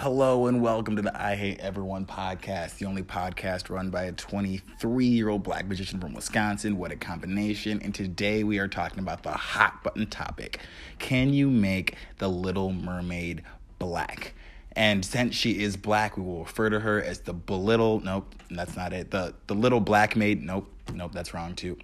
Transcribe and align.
Hello 0.00 0.46
and 0.46 0.62
welcome 0.62 0.94
to 0.94 1.02
the 1.02 1.20
I 1.20 1.34
Hate 1.34 1.58
Everyone 1.58 2.06
podcast, 2.06 2.78
the 2.78 2.86
only 2.86 3.02
podcast 3.02 3.68
run 3.68 3.90
by 3.90 4.04
a 4.04 4.12
23 4.12 5.04
year 5.04 5.28
old 5.28 5.42
black 5.42 5.66
magician 5.66 5.98
from 5.98 6.14
Wisconsin. 6.14 6.78
What 6.78 6.92
a 6.92 6.96
combination. 6.96 7.82
And 7.82 7.92
today 7.92 8.44
we 8.44 8.60
are 8.60 8.68
talking 8.68 9.00
about 9.00 9.24
the 9.24 9.32
hot 9.32 9.82
button 9.82 10.06
topic 10.06 10.60
Can 11.00 11.32
you 11.32 11.50
make 11.50 11.96
the 12.18 12.28
Little 12.28 12.72
Mermaid 12.72 13.42
black? 13.80 14.34
And 14.70 15.04
since 15.04 15.34
she 15.34 15.60
is 15.60 15.76
black, 15.76 16.16
we 16.16 16.22
will 16.22 16.44
refer 16.44 16.70
to 16.70 16.78
her 16.78 17.02
as 17.02 17.22
the 17.22 17.32
belittle. 17.32 17.98
Nope, 17.98 18.36
that's 18.52 18.76
not 18.76 18.92
it. 18.92 19.10
The 19.10 19.34
the 19.48 19.56
little 19.56 19.80
black 19.80 20.14
maid. 20.14 20.44
Nope, 20.44 20.70
nope, 20.94 21.10
that's 21.12 21.34
wrong 21.34 21.56
too. 21.56 21.76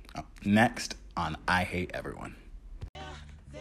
Next 0.45 0.95
on 1.17 1.37
I 1.49 1.65
Hate 1.65 1.91
Everyone. 1.93 2.37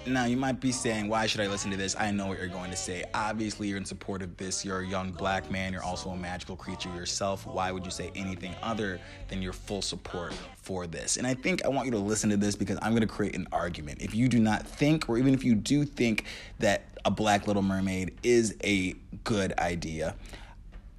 Now, 0.06 0.26
you 0.26 0.36
might 0.36 0.60
be 0.60 0.74
saying, 0.74 1.08
why 1.08 1.28
should 1.28 1.40
I 1.40 1.48
listen 1.48 1.72
to 1.72 1.78
this? 1.78 1.96
I 1.98 2.12
know 2.12 2.28
what 2.28 2.38
you're 2.38 2.48
going 2.48 2.72
to 2.72 2.76
say. 2.76 3.06
Obviously, 3.14 3.70
you're 3.70 3.78
in 3.78 3.86
support 3.86 4.22
of 4.22 4.36
this. 4.36 4.66
You're 4.66 4.82
a 4.82 4.86
young 4.86 5.12
black 5.12 5.50
man. 5.50 5.72
You're 5.72 5.84
also 5.84 6.10
a 6.10 6.18
magical 6.18 6.58
creature 6.58 6.94
yourself. 6.94 7.48
Why 7.48 7.72
would 7.72 7.86
you 7.86 7.92
say 7.92 8.12
anything 8.14 8.54
other 8.62 9.00
than 9.30 9.42
your 9.42 9.54
full 9.54 9.82
support 9.82 10.34
for 10.58 10.88
this? 10.88 11.16
And 11.16 11.26
I 11.26 11.34
think 11.34 11.64
I 11.64 11.70
want 11.70 11.86
you 11.86 11.92
to 11.92 12.00
listen 12.00 12.30
to 12.32 12.38
this 12.38 12.54
because 12.56 12.78
I'm 12.82 12.92
going 12.92 13.02
to 13.02 13.08
create 13.08 13.36
an 13.36 13.48
argument. 13.54 14.02
If 14.02 14.14
you 14.14 14.28
do 14.28 14.40
not 14.40 14.68
think, 14.68 15.08
or 15.08 15.18
even 15.18 15.34
if 15.34 15.46
you 15.46 15.56
do 15.56 15.86
think 15.86 16.26
that 16.60 16.84
a 17.06 17.12
Black 17.12 17.48
Little 17.48 17.64
Mermaid 17.64 18.20
is 18.24 18.58
a 18.62 18.96
good 19.24 19.58
idea, 19.58 20.16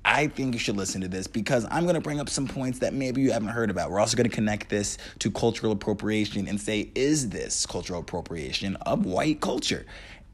I 0.04 0.26
think 0.26 0.52
you 0.54 0.60
should 0.60 0.76
listen 0.76 1.00
to 1.00 1.08
this 1.08 1.26
because 1.26 1.66
I'm 1.70 1.84
going 1.84 1.94
to 1.94 2.00
bring 2.00 2.20
up 2.20 2.28
some 2.28 2.46
points 2.46 2.80
that 2.80 2.92
maybe 2.92 3.22
you 3.22 3.32
haven't 3.32 3.48
heard 3.48 3.70
about. 3.70 3.90
We're 3.90 4.00
also 4.00 4.16
going 4.16 4.28
to 4.28 4.34
connect 4.34 4.68
this 4.68 4.98
to 5.20 5.30
cultural 5.30 5.72
appropriation 5.72 6.46
and 6.46 6.60
say, 6.60 6.90
is 6.94 7.30
this 7.30 7.64
cultural 7.64 8.00
appropriation 8.00 8.76
of 8.76 9.06
white 9.06 9.40
culture? 9.40 9.86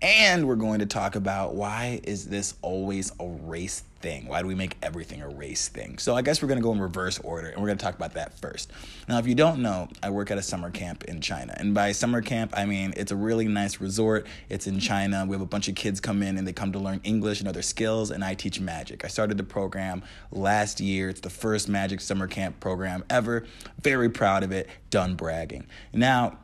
And 0.03 0.49
we're 0.49 0.57
going 0.57 0.79
to 0.79 0.87
talk 0.87 1.15
about 1.15 1.55
why 1.55 2.01
is 2.05 2.27
this 2.27 2.55
always 2.63 3.13
a 3.21 3.27
race 3.27 3.83
thing? 4.01 4.29
Why 4.29 4.41
do 4.41 4.49
we 4.49 4.55
make 4.55 4.79
everything 4.83 5.21
a 5.21 5.29
race 5.29 5.69
thing? 5.69 5.99
So 5.99 6.17
I 6.17 6.23
guess 6.23 6.41
we're 6.41 6.49
going 6.49 6.59
to 6.59 6.63
go 6.63 6.73
in 6.73 6.81
reverse 6.81 7.19
order 7.19 7.49
and 7.49 7.61
we're 7.61 7.67
going 7.67 7.77
to 7.77 7.85
talk 7.85 7.97
about 7.97 8.15
that 8.15 8.39
first. 8.39 8.73
Now, 9.11 9.19
if 9.19 9.27
you 9.27 9.35
don't 9.35 9.61
know, 9.61 9.89
I 10.03 10.09
work 10.09 10.31
at 10.31 10.39
a 10.39 10.43
summer 10.43 10.71
camp 10.71 11.05
in 11.05 11.21
China. 11.21 11.55
And 11.55 11.75
by 11.75 11.93
summer 11.93 12.23
camp, 12.23 12.55
I 12.57 12.65
mean 12.65 12.95
it's 12.97 13.13
a 13.13 13.17
really 13.17 13.47
nice 13.47 13.79
resort. 13.79 14.27
It's 14.49 14.67
in 14.67 14.81
China. 14.81 15.27
We 15.29 15.35
have 15.35 15.43
a 15.43 15.47
bunch 15.47 15.69
of 15.69 15.75
kids 15.75 16.01
come 16.01 16.23
in 16.23 16.39
and 16.39 16.49
they 16.49 16.55
come 16.55 16.73
to 16.73 16.79
learn 16.79 17.03
English 17.05 17.41
and 17.41 17.49
other 17.49 17.63
skills 17.63 18.11
and 18.11 18.25
I 18.25 18.33
teach 18.33 18.59
magic. 18.59 19.05
I 19.05 19.09
started 19.09 19.37
the 19.37 19.45
program 19.45 20.03
last 20.33 20.81
year. 20.81 21.11
It's 21.11 21.21
the 21.21 21.29
first 21.29 21.69
magic 21.69 22.01
summer 22.01 22.27
camp 22.27 22.59
program 22.59 23.05
ever. 23.11 23.45
Very 23.83 24.09
proud 24.09 24.45
of 24.45 24.53
it. 24.53 24.71
Done 24.89 25.15
bragging. 25.15 25.67
Now, 25.93 26.39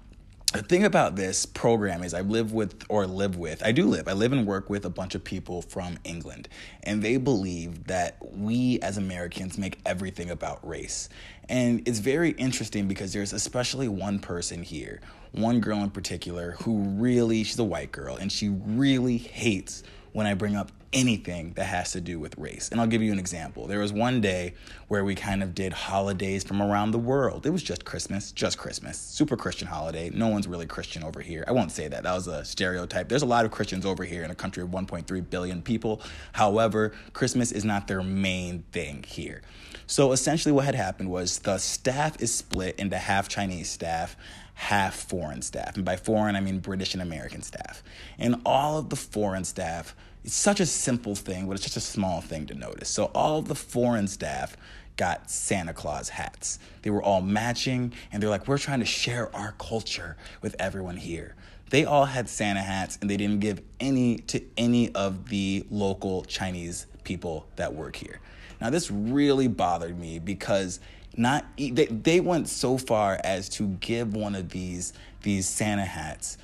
the 0.53 0.63
thing 0.63 0.85
about 0.85 1.17
this 1.17 1.45
program 1.45 2.03
is 2.03 2.15
I 2.15 2.21
live 2.21 2.53
with 2.53 2.85
or 2.89 3.07
live 3.07 3.37
with 3.37 3.65
I 3.65 3.73
do 3.73 3.87
live 3.87 4.07
I 4.07 4.13
live 4.13 4.33
and 4.33 4.47
work 4.47 4.71
with 4.71 4.85
a 4.85 4.91
bunch 4.91 5.15
of 5.15 5.25
people 5.25 5.61
from 5.61 5.99
England 6.05 6.49
and 6.85 7.03
they 7.03 7.17
believe 7.17 7.89
that 7.89 8.17
we 8.21 8.79
as 8.81 8.97
Americans 8.97 9.59
make 9.59 9.79
everything 9.85 10.31
about 10.31 10.67
race. 10.67 11.09
And 11.49 11.87
it's 11.87 11.99
very 11.99 12.31
interesting 12.31 12.87
because 12.87 13.13
there's 13.13 13.33
especially 13.33 13.89
one 13.89 14.19
person 14.21 14.63
here 14.63 15.01
one 15.33 15.61
girl 15.61 15.79
in 15.79 15.91
particular 15.91 16.53
who 16.63 16.79
really 16.79 17.45
she's 17.45 17.59
a 17.59 17.65
white 17.65 17.93
girl 17.93 18.17
and 18.17 18.31
she 18.31 18.49
really 18.49 19.19
hates 19.19 19.83
when 20.17 20.27
I 20.27 20.33
bring 20.33 20.57
up 20.57 20.73
anything 20.95 21.53
that 21.57 21.67
has 21.67 21.93
to 21.93 22.01
do 22.01 22.19
with 22.19 22.39
race. 22.39 22.71
And 22.71 22.81
I'll 22.81 22.87
give 22.87 23.03
you 23.03 23.13
an 23.13 23.19
example. 23.19 23.67
There 23.67 23.81
was 23.81 23.93
one 23.93 24.23
day 24.23 24.55
where 24.89 25.05
we 25.05 25.15
kind 25.15 25.43
of 25.43 25.55
did 25.55 25.75
holidays 25.75 26.43
from 26.43 26.63
around 26.63 26.93
the 26.93 26.99
world. 26.99 27.45
It 27.45 27.51
was 27.51 27.63
just 27.63 27.85
Christmas, 27.85 28.33
just 28.33 28.57
Christmas. 28.57 28.97
Super 28.97 29.37
Christian 29.37 29.69
holiday. 29.69 30.09
No 30.09 30.29
one's 30.29 30.49
really 30.49 30.65
Christian 30.65 31.05
over 31.05 31.21
here. 31.21 31.45
I 31.47 31.53
won't 31.53 31.71
say 31.71 31.87
that. 31.89 32.05
That 32.05 32.15
was 32.15 32.29
a 32.29 32.47
stereotype. 32.47 33.11
There's 33.11 33.21
a 33.21 33.27
lot 33.27 33.45
of 33.45 33.51
Christians 33.51 33.85
over 33.85 34.05
here 34.05 34.25
in 34.25 34.31
a 34.31 34.35
country 34.35 34.63
of 34.63 34.71
1.3 34.71 35.29
billion 35.29 35.61
people. 35.61 36.01
However, 36.33 36.93
Christmas 37.13 37.53
is 37.53 37.67
not 37.67 37.87
their 37.87 38.03
main 38.03 38.65
thing 38.73 39.05
here. 39.07 39.43
So 39.87 40.13
essentially, 40.13 40.53
what 40.53 40.65
had 40.65 40.75
happened 40.75 41.11
was 41.11 41.41
the 41.41 41.59
staff 41.59 42.23
is 42.23 42.35
split 42.35 42.77
into 42.79 42.97
half 42.97 43.29
Chinese 43.29 43.69
staff, 43.69 44.17
half 44.57 44.95
foreign 44.95 45.43
staff. 45.43 45.77
And 45.77 45.85
by 45.85 45.97
foreign, 45.97 46.35
I 46.35 46.41
mean 46.41 46.61
British 46.61 46.95
and 46.95 47.03
American 47.03 47.43
staff. 47.43 47.83
And 48.19 48.41
all 48.47 48.79
of 48.79 48.89
the 48.89 48.97
foreign 48.97 49.45
staff, 49.45 49.95
it's 50.27 50.35
such 50.35 50.59
a 50.59 50.67
simple 50.67 51.15
thing, 51.15 51.47
but 51.47 51.53
it's 51.53 51.63
just 51.63 51.77
a 51.77 51.81
small 51.81 52.21
thing 52.21 52.47
to 52.47 52.55
notice. 52.55 52.89
So 52.89 53.13
all 53.15 53.43
the 53.43 53.55
foreign 53.55 54.09
staff 54.09 54.57
got 54.97 55.31
Santa 55.31 55.73
Claus 55.73 56.09
hats. 56.09 56.59
They 56.83 56.91
were 56.91 57.03
all 57.03 57.21
matching, 57.23 57.93
and 58.11 58.21
they're 58.21 58.29
like, 58.29 58.49
we're 58.49 58.59
trying 58.59 58.81
to 58.81 58.87
share 58.87 59.35
our 59.37 59.55
culture 59.59 60.17
with 60.43 60.57
everyone 60.59 60.97
here. 60.97 61.37
They 61.71 61.85
all 61.85 62.07
had 62.07 62.29
Santa 62.29 62.61
hats, 62.61 62.99
and 63.01 63.09
they 63.09 63.17
didn't 63.17 63.39
give 63.39 63.63
any 63.79 64.19
to 64.19 64.43
any 64.57 64.93
of 64.97 65.29
the 65.29 65.65
local 65.71 66.25
Chinese 66.25 66.87
people 67.05 67.47
that 67.55 67.73
work 67.73 67.95
here. 67.95 68.19
Now, 68.61 68.71
this 68.71 68.91
really 68.91 69.47
bothered 69.47 69.97
me 69.97 70.19
because 70.19 70.81
not 71.17 71.47
they, 71.57 71.87
they 71.87 72.19
went 72.19 72.49
so 72.49 72.79
far 72.79 73.21
as 73.23 73.49
to 73.51 73.69
give 73.69 74.15
one 74.15 74.35
of 74.35 74.49
these 74.49 74.93
these 75.23 75.49
Santa 75.49 75.85
hats 75.85 76.37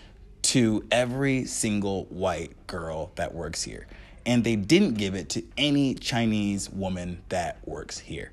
to 0.52 0.84
every 0.90 1.46
single 1.46 2.04
white 2.10 2.66
girl 2.66 3.10
that 3.14 3.34
works 3.34 3.62
here. 3.62 3.86
And 4.26 4.44
they 4.44 4.54
didn't 4.54 4.98
give 4.98 5.14
it 5.14 5.30
to 5.30 5.42
any 5.56 5.94
Chinese 5.94 6.68
woman 6.68 7.22
that 7.30 7.66
works 7.66 7.98
here. 7.98 8.32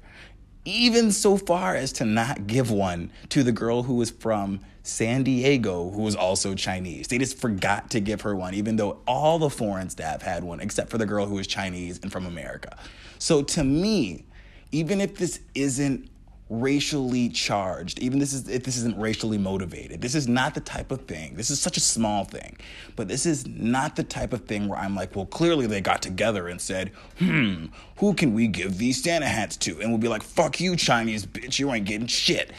Even 0.66 1.14
so 1.14 1.38
far 1.38 1.78
as 1.78 1.94
to 1.94 2.04
not 2.04 2.46
give 2.46 2.72
one 2.72 3.14
to 3.30 3.42
the 3.42 3.54
girl 3.54 3.84
who 3.84 3.94
was 3.94 4.12
from 4.12 4.60
San 4.84 5.24
Diego, 5.24 5.92
who 5.92 6.02
was 6.02 6.18
also 6.18 6.56
Chinese. 6.56 7.08
They 7.08 7.20
just 7.20 7.38
forgot 7.38 7.90
to 7.92 8.02
give 8.02 8.20
her 8.22 8.36
one, 8.36 8.54
even 8.54 8.76
though 8.76 9.00
all 9.08 9.40
the 9.40 9.50
foreign 9.50 9.90
staff 9.90 10.22
had 10.22 10.44
one, 10.44 10.60
except 10.60 10.90
for 10.90 10.98
the 10.98 11.06
girl 11.06 11.26
who 11.26 11.36
was 11.36 11.48
Chinese 11.48 12.02
and 12.04 12.12
from 12.12 12.26
America. 12.26 12.78
So 13.18 13.44
to 13.44 13.64
me, 13.64 14.26
even 14.74 15.00
if 15.00 15.16
this 15.16 15.40
isn't 15.56 16.10
racially 16.50 17.30
charged. 17.30 18.00
Even 18.00 18.20
this 18.20 18.34
is 18.34 18.48
if 18.50 18.64
this 18.64 18.78
isn't 18.78 18.98
racially 18.98 19.38
motivated. 19.38 20.02
This 20.02 20.16
is 20.16 20.28
not 20.28 20.56
the 20.56 20.62
type 20.62 20.92
of 20.92 21.02
thing 21.02 21.36
this 21.36 21.50
is 21.50 21.60
such 21.60 21.78
a 21.78 21.80
small 21.80 22.26
thing 22.26 22.56
but 22.96 23.08
this 23.08 23.26
is 23.26 23.48
not 23.48 23.96
the 23.96 24.04
type 24.04 24.34
of 24.34 24.46
thing 24.46 24.68
where 24.68 24.78
i'm 24.80 24.96
like 24.96 25.16
well 25.16 25.26
clearly 25.26 25.66
they 25.66 25.82
got 25.82 26.02
together 26.02 26.48
and 26.48 26.60
said 26.62 26.92
hmm 27.18 27.66
who 27.98 28.14
can 28.14 28.34
we 28.34 28.48
give 28.48 28.78
these 28.78 29.04
santa 29.04 29.26
hats 29.26 29.58
to? 29.58 29.82
And 29.82 29.90
we'll 29.90 29.98
be 29.98 30.08
like 30.08 30.24
fuck 30.24 30.60
you 30.60 30.76
chinese 30.76 31.26
bitch 31.26 31.60
you 31.60 31.72
ain't 31.74 31.86
getting 31.86 32.08
shit. 32.08 32.52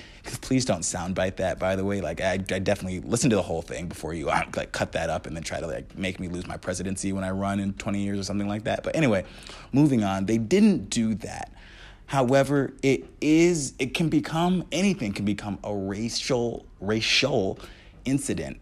Please 0.42 0.64
don't 0.64 0.82
soundbite 0.82 1.36
that 1.36 1.58
by 1.58 1.76
the 1.76 1.84
way. 1.84 2.00
Like 2.00 2.20
I, 2.20 2.32
I 2.32 2.36
definitely 2.36 3.00
listen 3.00 3.30
to 3.30 3.36
the 3.36 3.42
whole 3.42 3.62
thing 3.62 3.88
before 3.88 4.12
you 4.12 4.28
uh, 4.28 4.44
like 4.54 4.72
cut 4.72 4.92
that 4.92 5.08
up 5.08 5.26
and 5.26 5.34
then 5.34 5.42
try 5.42 5.60
to 5.60 5.66
like 5.66 5.96
make 5.96 6.20
me 6.20 6.28
lose 6.28 6.46
my 6.46 6.56
presidency 6.56 7.12
when 7.12 7.24
i 7.24 7.30
run 7.30 7.58
in 7.58 7.72
20 7.74 8.02
years 8.02 8.18
or 8.18 8.22
something 8.22 8.48
like 8.48 8.64
that. 8.64 8.82
But 8.82 8.96
anyway 8.96 9.24
moving 9.72 10.04
on 10.04 10.26
they 10.26 10.38
didn't 10.38 10.90
do 10.90 11.14
that 11.16 11.52
However, 12.10 12.72
it 12.82 13.04
is 13.20 13.74
it 13.78 13.94
can 13.94 14.08
become 14.08 14.64
anything 14.72 15.12
can 15.12 15.24
become 15.24 15.60
a 15.62 15.72
racial 15.72 16.66
racial 16.80 17.56
incident 18.04 18.58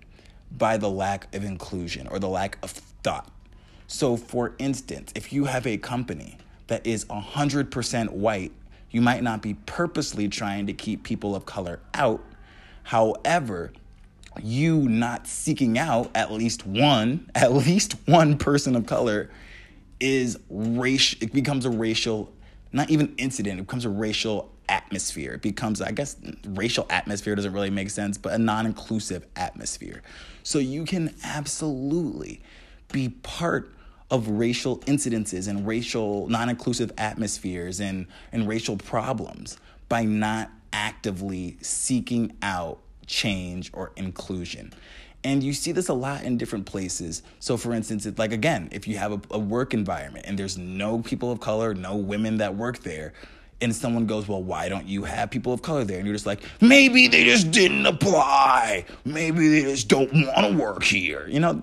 by 0.53 0.77
the 0.77 0.91
lack 0.91 1.35
of 1.35 1.45
inclusion 1.45 2.09
or 2.09 2.19
the 2.19 2.29
lack 2.29 2.59
of 2.63 2.73
thought. 2.73 3.33
So 3.87 4.19
for 4.19 4.55
instance, 4.59 5.15
if 5.15 5.33
you 5.33 5.47
have 5.47 5.67
a 5.67 5.79
company 5.79 6.37
that 6.67 6.87
is 6.87 7.07
100% 7.07 8.11
white, 8.11 8.53
you 8.91 9.01
might 9.01 9.23
not 9.23 9.41
be 9.41 9.55
purposely 9.65 10.29
trying 10.29 10.67
to 10.67 10.75
keep 10.75 11.03
people 11.03 11.35
of 11.35 11.47
color 11.47 11.81
out. 11.95 12.23
However, 12.83 13.73
you 14.43 14.91
not 14.91 15.27
seeking 15.27 15.79
out 15.79 16.11
at 16.15 16.31
least 16.31 16.67
one, 16.67 17.31
at 17.35 17.55
least 17.55 17.95
one 18.05 18.37
person 18.37 18.77
of 18.77 18.85
color 18.85 19.31
is 20.01 20.39
racial 20.51 21.19
it 21.23 21.33
becomes 21.33 21.65
a 21.65 21.71
racial 21.71 22.31
not 22.73 22.91
even 22.91 23.15
incident, 23.17 23.61
it 23.61 23.67
becomes 23.67 23.85
a 23.85 23.91
racial 23.91 24.51
atmosphere. 24.69 25.35
It 25.35 25.43
becomes, 25.43 25.81
I 25.81 25.93
guess, 25.93 26.17
racial 26.47 26.87
atmosphere 26.91 27.35
doesn't 27.35 27.53
really 27.53 27.71
make 27.71 27.91
sense, 27.91 28.19
but 28.19 28.33
a 28.35 28.39
non 28.39 28.67
inclusive 28.67 29.27
atmosphere. 29.37 30.03
So 30.43 30.59
you 30.59 30.85
can 30.85 31.15
absolutely 31.25 32.41
be 32.93 33.11
part 33.11 33.73
of 34.11 34.29
racial 34.29 34.79
incidences 34.81 35.49
and 35.49 35.67
racial 35.67 36.29
non 36.29 36.49
inclusive 36.49 36.93
atmospheres 36.99 37.81
and, 37.81 38.07
and 38.33 38.49
racial 38.49 38.77
problems 38.77 39.59
by 39.89 40.05
not 40.05 40.51
actively 40.73 41.57
seeking 41.61 42.37
out 42.43 42.79
change 43.07 43.71
or 43.73 43.93
inclusion. 43.97 44.73
And 45.25 45.43
you 45.43 45.53
see 45.53 45.73
this 45.73 45.89
a 45.89 45.95
lot 45.95 46.23
in 46.23 46.39
different 46.39 46.67
places. 46.67 47.23
So, 47.41 47.57
for 47.57 47.73
instance, 47.73 48.07
it's 48.07 48.19
like 48.19 48.33
again, 48.33 48.69
if 48.73 48.87
you 48.87 48.99
have 48.99 49.13
a, 49.13 49.21
a 49.33 49.39
work 49.39 49.75
environment 49.75 50.27
and 50.29 50.39
there's 50.39 50.57
no 50.57 51.01
people 51.01 51.33
of 51.33 51.41
color, 51.41 51.75
no 51.75 51.97
women 51.97 52.39
that 52.39 52.57
work 52.57 52.79
there, 52.81 53.13
and 53.61 53.75
someone 53.75 54.07
goes, 54.07 54.29
Well, 54.29 54.43
why 54.43 54.69
don't 54.69 54.87
you 54.87 55.05
have 55.05 55.31
people 55.31 55.53
of 55.53 55.63
color 55.63 55.85
there? 55.85 55.99
And 55.99 56.07
you're 56.07 56.15
just 56.15 56.27
like, 56.27 56.43
Maybe 56.61 57.09
they 57.09 57.25
just 57.25 57.51
didn't 57.51 57.87
apply. 57.87 58.85
Maybe 59.05 59.49
they 59.49 59.63
just 59.63 59.89
don't 59.89 60.13
want 60.13 60.47
to 60.47 60.57
work 60.57 60.85
here. 60.85 61.27
You 61.29 61.41
know, 61.41 61.63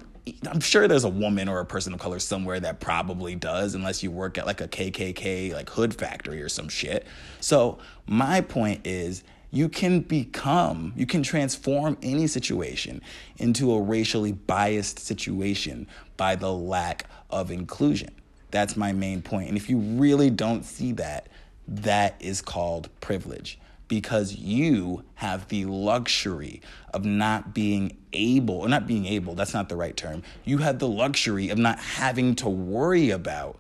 I'm 0.50 0.60
sure 0.60 0.88
there's 0.88 1.04
a 1.04 1.10
woman 1.10 1.48
or 1.48 1.60
a 1.60 1.66
person 1.66 1.94
of 1.94 2.00
color 2.00 2.20
somewhere 2.20 2.60
that 2.60 2.80
probably 2.80 3.36
does, 3.36 3.76
unless 3.76 4.02
you 4.02 4.12
work 4.12 4.38
at 4.38 4.46
like 4.46 4.60
a 4.60 4.68
KKK, 4.68 5.54
like 5.54 5.70
hood 5.70 5.94
factory 5.94 6.42
or 6.42 6.50
some 6.50 6.68
shit. 6.68 7.06
So, 7.40 7.78
my 8.08 8.42
point 8.42 8.86
is, 8.86 9.24
you 9.56 9.70
can 9.70 10.02
become, 10.02 10.92
you 10.98 11.06
can 11.06 11.24
transform 11.24 11.98
any 12.04 12.28
situation 12.28 13.02
into 13.38 13.72
a 13.74 13.82
racially 13.82 14.34
biased 14.34 15.00
situation 15.00 15.88
by 16.18 16.36
the 16.36 16.52
lack 16.52 17.06
of 17.30 17.50
inclusion. 17.52 18.14
That's 18.52 18.76
my 18.76 18.92
main 18.92 19.22
point. 19.22 19.48
And 19.48 19.58
if 19.58 19.70
you 19.70 19.78
really 19.78 20.30
don't 20.30 20.66
see 20.66 20.92
that, 20.94 21.28
that 21.70 22.16
is 22.20 22.42
called 22.42 22.90
privilege 23.00 23.58
because 23.88 24.36
you 24.36 25.04
have 25.16 25.48
the 25.48 25.64
luxury 25.64 26.62
of 26.94 27.06
not 27.06 27.54
being 27.54 27.96
able, 28.12 28.56
or 28.56 28.68
not 28.68 28.86
being 28.86 29.06
able, 29.06 29.36
that's 29.36 29.54
not 29.54 29.70
the 29.70 29.78
right 29.78 29.96
term. 29.96 30.22
You 30.44 30.58
have 30.58 30.80
the 30.80 30.88
luxury 30.90 31.48
of 31.48 31.58
not 31.58 31.80
having 31.80 32.36
to 32.36 32.50
worry 32.50 33.10
about 33.10 33.58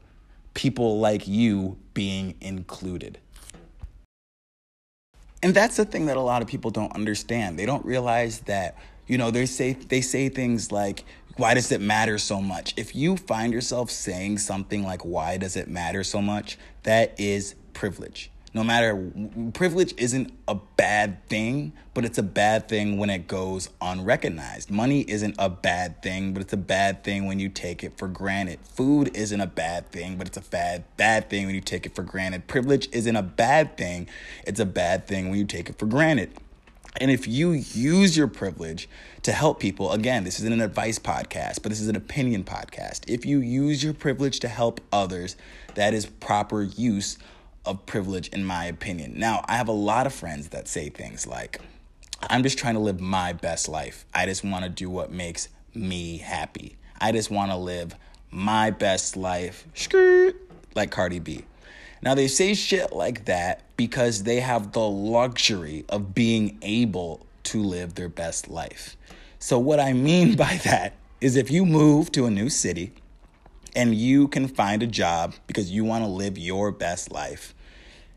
people 0.56 1.00
like 1.00 1.26
you 1.26 1.78
being 1.94 2.36
included. 2.42 3.18
And 5.46 5.54
that's 5.54 5.76
the 5.78 5.86
thing 5.86 6.08
that 6.08 6.18
a 6.18 6.22
lot 6.22 6.42
of 6.42 6.48
people 6.48 6.72
don't 6.72 6.92
understand. 6.94 7.60
They 7.60 7.68
don't 7.68 7.86
realize 7.86 8.40
that, 8.42 8.80
you 9.06 9.20
know, 9.20 9.30
they 9.30 9.46
say 9.46 9.74
they 9.74 10.02
say 10.02 10.28
things 10.28 10.72
like 10.72 11.06
why 11.38 11.54
does 11.54 11.72
it 11.72 11.82
matter 11.82 12.18
so 12.18 12.42
much? 12.42 12.74
If 12.78 12.96
you 12.96 13.16
find 13.16 13.54
yourself 13.54 13.92
saying 13.92 14.40
something 14.40 14.84
like 14.84 15.06
why 15.06 15.38
does 15.38 15.56
it 15.56 15.68
matter 15.68 16.04
so 16.04 16.20
much, 16.20 16.58
that 16.82 17.14
is 17.20 17.54
privilege 17.74 18.32
no 18.56 18.64
matter 18.64 19.12
privilege 19.54 19.94
isn't 19.98 20.32
a 20.48 20.56
bad 20.56 21.28
thing, 21.28 21.74
but 21.94 22.06
it's 22.06 22.18
a 22.18 22.24
bad 22.24 22.70
thing 22.70 22.98
when 22.98 23.10
it 23.10 23.28
goes 23.28 23.70
unrecognized. 23.82 24.72
Money 24.72 25.02
isn't 25.10 25.36
a 25.38 25.50
bad 25.50 26.02
thing, 26.02 26.34
but 26.34 26.42
it's 26.42 26.54
a 26.54 26.58
bad 26.58 27.04
thing 27.04 27.26
when 27.26 27.38
you 27.38 27.50
take 27.50 27.84
it 27.84 27.98
for 27.98 28.08
granted. 28.08 28.60
Food 28.64 29.12
isn't 29.14 29.42
a 29.42 29.46
bad 29.46 29.92
thing, 29.92 30.18
but 30.18 30.28
it's 30.28 30.38
a 30.38 30.42
bad 30.42 30.86
bad 30.96 31.30
thing 31.30 31.48
when 31.48 31.54
you 31.54 31.60
take 31.60 31.86
it 31.86 31.94
for 31.94 32.02
granted. 32.02 32.48
Privilege 32.48 32.88
isn't 32.94 33.16
a 33.18 33.22
bad 33.22 33.76
thing, 33.76 34.08
it's 34.48 34.62
a 34.62 34.66
bad 34.66 35.06
thing 35.06 35.30
when 35.30 35.38
you 35.38 35.46
take 35.46 35.70
it 35.70 35.78
for 35.78 35.86
granted. 35.86 36.32
And 37.02 37.12
if 37.12 37.28
you 37.28 37.52
use 37.52 38.16
your 38.16 38.28
privilege 38.28 38.88
to 39.24 39.34
help 39.34 39.60
people, 39.60 39.92
again, 39.92 40.24
this 40.24 40.40
isn't 40.40 40.54
an 40.54 40.62
advice 40.62 40.98
podcast, 40.98 41.62
but 41.62 41.70
this 41.70 41.82
is 41.82 41.90
an 41.90 41.98
opinion 41.98 42.46
podcast. 42.46 43.02
If 43.08 43.26
you 43.26 43.40
use 43.40 43.84
your 43.84 43.94
privilege 43.94 44.40
to 44.40 44.48
help 44.48 44.80
others, 44.94 45.36
that 45.74 45.94
is 45.94 46.06
proper 46.06 46.64
use 46.64 47.18
of 47.66 47.86
privilege, 47.86 48.28
in 48.30 48.46
my 48.46 48.66
opinion. 48.66 49.14
Now, 49.18 49.44
I 49.48 49.58
have 49.58 49.68
a 49.68 49.74
lot 49.74 50.06
of 50.08 50.14
friends 50.14 50.50
that 50.50 50.68
say 50.68 50.90
things 50.90 51.26
like, 51.26 51.60
I'm 52.22 52.44
just 52.44 52.58
trying 52.58 52.76
to 52.76 52.80
live 52.80 53.00
my 53.00 53.34
best 53.34 53.68
life. 53.68 54.06
I 54.14 54.26
just 54.26 54.44
want 54.44 54.64
to 54.64 54.70
do 54.70 54.90
what 54.90 55.12
makes 55.12 55.50
me 55.74 56.18
happy. 56.18 56.78
I 57.00 57.12
just 57.12 57.30
want 57.30 57.52
to 57.52 57.58
live 57.58 57.96
my 58.32 58.72
best 58.72 59.18
life, 59.18 59.66
like 60.76 60.92
Cardi 60.92 61.20
B. 61.20 61.46
Now, 62.02 62.14
they 62.14 62.28
say 62.28 62.54
shit 62.54 62.94
like 62.94 63.26
that 63.26 63.64
because 63.78 64.24
they 64.24 64.40
have 64.40 64.72
the 64.72 64.88
luxury 64.88 65.86
of 65.90 66.14
being 66.14 66.58
able 66.62 67.26
to 67.46 67.62
live 67.62 67.96
their 67.96 68.10
best 68.10 68.50
life. 68.50 68.96
So, 69.40 69.60
what 69.60 69.80
I 69.80 69.94
mean 69.94 70.36
by 70.38 70.60
that 70.64 70.94
is 71.22 71.36
if 71.36 71.50
you 71.50 71.66
move 71.66 72.12
to 72.12 72.26
a 72.26 72.32
new 72.32 72.50
city 72.50 72.94
and 73.76 73.94
you 73.94 74.28
can 74.28 74.48
find 74.48 74.82
a 74.82 74.88
job 74.88 75.36
because 75.48 75.72
you 75.72 75.84
want 75.84 76.04
to 76.04 76.10
live 76.10 76.38
your 76.38 76.72
best 76.72 77.12
life, 77.12 77.54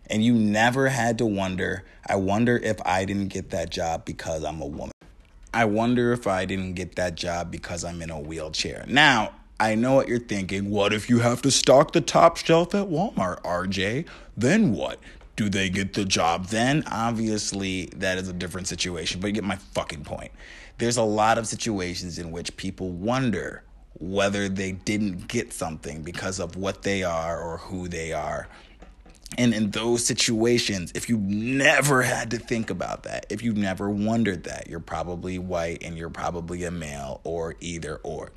and 0.07 0.25
you 0.25 0.33
never 0.33 0.89
had 0.89 1.19
to 1.19 1.27
wonder, 1.27 1.85
I 2.07 2.17
wonder 2.17 2.57
if 2.57 2.81
I 2.87 3.05
didn't 3.05 3.29
get 3.29 3.51
that 3.51 3.71
job 3.71 4.05
because 4.05 4.45
I'm 4.45 4.63
a 4.63 4.67
woman. 4.67 4.93
I 5.53 5.65
wonder 5.65 6.13
if 6.13 6.27
I 6.27 6.45
didn't 6.45 6.75
get 6.75 6.97
that 6.97 7.15
job 7.15 7.51
because 7.51 7.85
I'm 7.85 8.01
in 8.01 8.11
a 8.11 8.21
wheelchair. 8.21 8.85
Now, 8.87 9.33
I 9.61 9.75
know 9.75 9.95
what 9.95 10.07
you're 10.07 10.21
thinking. 10.21 10.71
What 10.71 10.93
if 10.93 11.11
you 11.11 11.19
have 11.19 11.43
to 11.43 11.51
stock 11.51 11.93
the 11.93 12.01
top 12.01 12.37
shelf 12.37 12.75
at 12.75 12.89
Walmart, 12.89 13.43
RJ? 13.43 14.07
Then 14.37 14.73
what? 14.73 15.01
Do 15.35 15.49
they 15.49 15.69
get 15.69 15.95
the 15.95 16.05
job 16.05 16.47
then? 16.47 16.85
Obviously, 16.91 17.87
that 17.97 18.19
is 18.19 18.29
a 18.29 18.33
different 18.33 18.69
situation, 18.69 19.21
but 19.21 19.29
you 19.29 19.33
get 19.33 19.45
my 19.45 19.57
fucking 19.57 20.05
point. 20.05 20.31
There's 20.79 20.97
a 20.97 21.03
lot 21.03 21.39
of 21.39 21.47
situations 21.47 22.19
in 22.19 22.31
which 22.31 22.57
people 22.57 22.91
wonder 22.91 23.65
whether 24.01 24.49
they 24.49 24.73
didn't 24.73 25.29
get 25.29 25.53
something 25.53 26.03
because 26.03 26.39
of 26.39 26.57
what 26.57 26.83
they 26.83 27.03
are 27.03 27.41
or 27.41 27.59
who 27.59 27.89
they 27.89 28.13
are 28.13 28.49
and 29.37 29.53
in 29.53 29.71
those 29.73 30.07
situations, 30.07 30.93
if 30.95 31.09
you 31.09 31.19
never 31.19 32.03
had 32.03 32.31
to 32.31 32.39
think 32.39 32.71
about 32.71 33.03
that, 33.03 33.27
if 33.29 33.43
you 33.43 33.53
never 33.53 33.91
wondered 33.91 34.45
that, 34.45 34.69
you're 34.69 34.81
probably 34.81 35.39
white 35.39 35.83
and 35.83 35.99
you're 35.99 36.09
probably 36.09 36.65
a 36.65 36.71
male 36.71 37.21
or 37.25 37.57
either 37.61 37.97
or. 38.03 38.33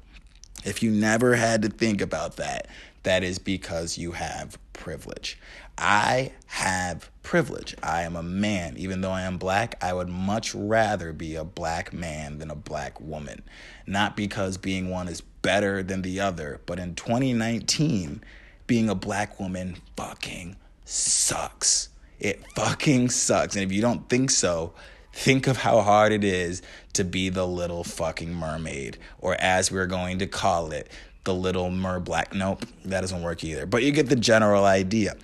If 0.66 0.84
you 0.84 0.92
never 0.92 1.36
had 1.36 1.62
to 1.62 1.70
think 1.70 2.02
about 2.02 2.36
that, 2.36 2.68
that 3.04 3.24
is 3.24 3.40
because 3.40 3.98
you 3.98 4.12
have 4.12 4.60
privilege. 4.74 5.40
I 5.78 6.34
have 6.48 7.10
privilege. 7.24 7.76
I 7.82 8.04
am 8.04 8.16
a 8.16 8.22
man. 8.22 8.76
Even 8.78 9.02
though 9.02 9.12
I 9.12 9.22
am 9.22 9.38
black, 9.38 9.76
I 9.82 9.94
would 9.94 10.10
much 10.10 10.54
rather 10.54 11.14
be 11.14 11.36
a 11.36 11.44
black 11.44 11.94
man 11.94 12.38
than 12.38 12.52
a 12.52 12.56
black 12.56 13.00
woman. 13.00 13.42
Not 13.88 14.16
because 14.16 14.58
being 14.58 14.90
one 14.90 15.08
is 15.08 15.22
better 15.42 15.84
than 15.84 16.02
the 16.02 16.20
other, 16.20 16.62
but 16.66 16.80
in 16.80 16.96
2019, 16.96 18.24
being 18.68 18.90
a 18.90 18.96
black 18.96 19.40
woman 19.40 19.78
fucking 19.98 20.56
sucks. 20.86 21.90
It 22.20 22.44
fucking 22.56 23.10
sucks. 23.10 23.56
And 23.56 23.64
if 23.64 23.72
you 23.72 23.82
don't 23.82 24.08
think 24.08 24.30
so, 24.30 24.74
think 25.14 25.48
of 25.48 25.58
how 25.58 25.82
hard 25.82 26.12
it 26.12 26.24
is 26.24 26.62
to 26.94 27.04
be 27.04 27.30
the 27.30 27.48
little 27.48 27.84
fucking 27.84 28.34
mermaid, 28.34 28.98
or 29.20 29.36
as 29.40 29.72
we're 29.72 29.88
going 29.88 30.20
to 30.20 30.28
call 30.28 30.72
it, 30.72 30.92
the 31.24 31.34
little 31.34 31.70
mer 31.70 32.00
black. 32.00 32.34
Nope, 32.34 32.66
that 32.86 33.02
doesn't 33.02 33.22
work 33.22 33.44
either. 33.44 33.66
But 33.66 33.84
you 33.84 33.92
get 33.92 34.10
the 34.10 34.16
general 34.16 34.66
idea. 34.66 35.16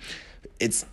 It's 0.60 0.84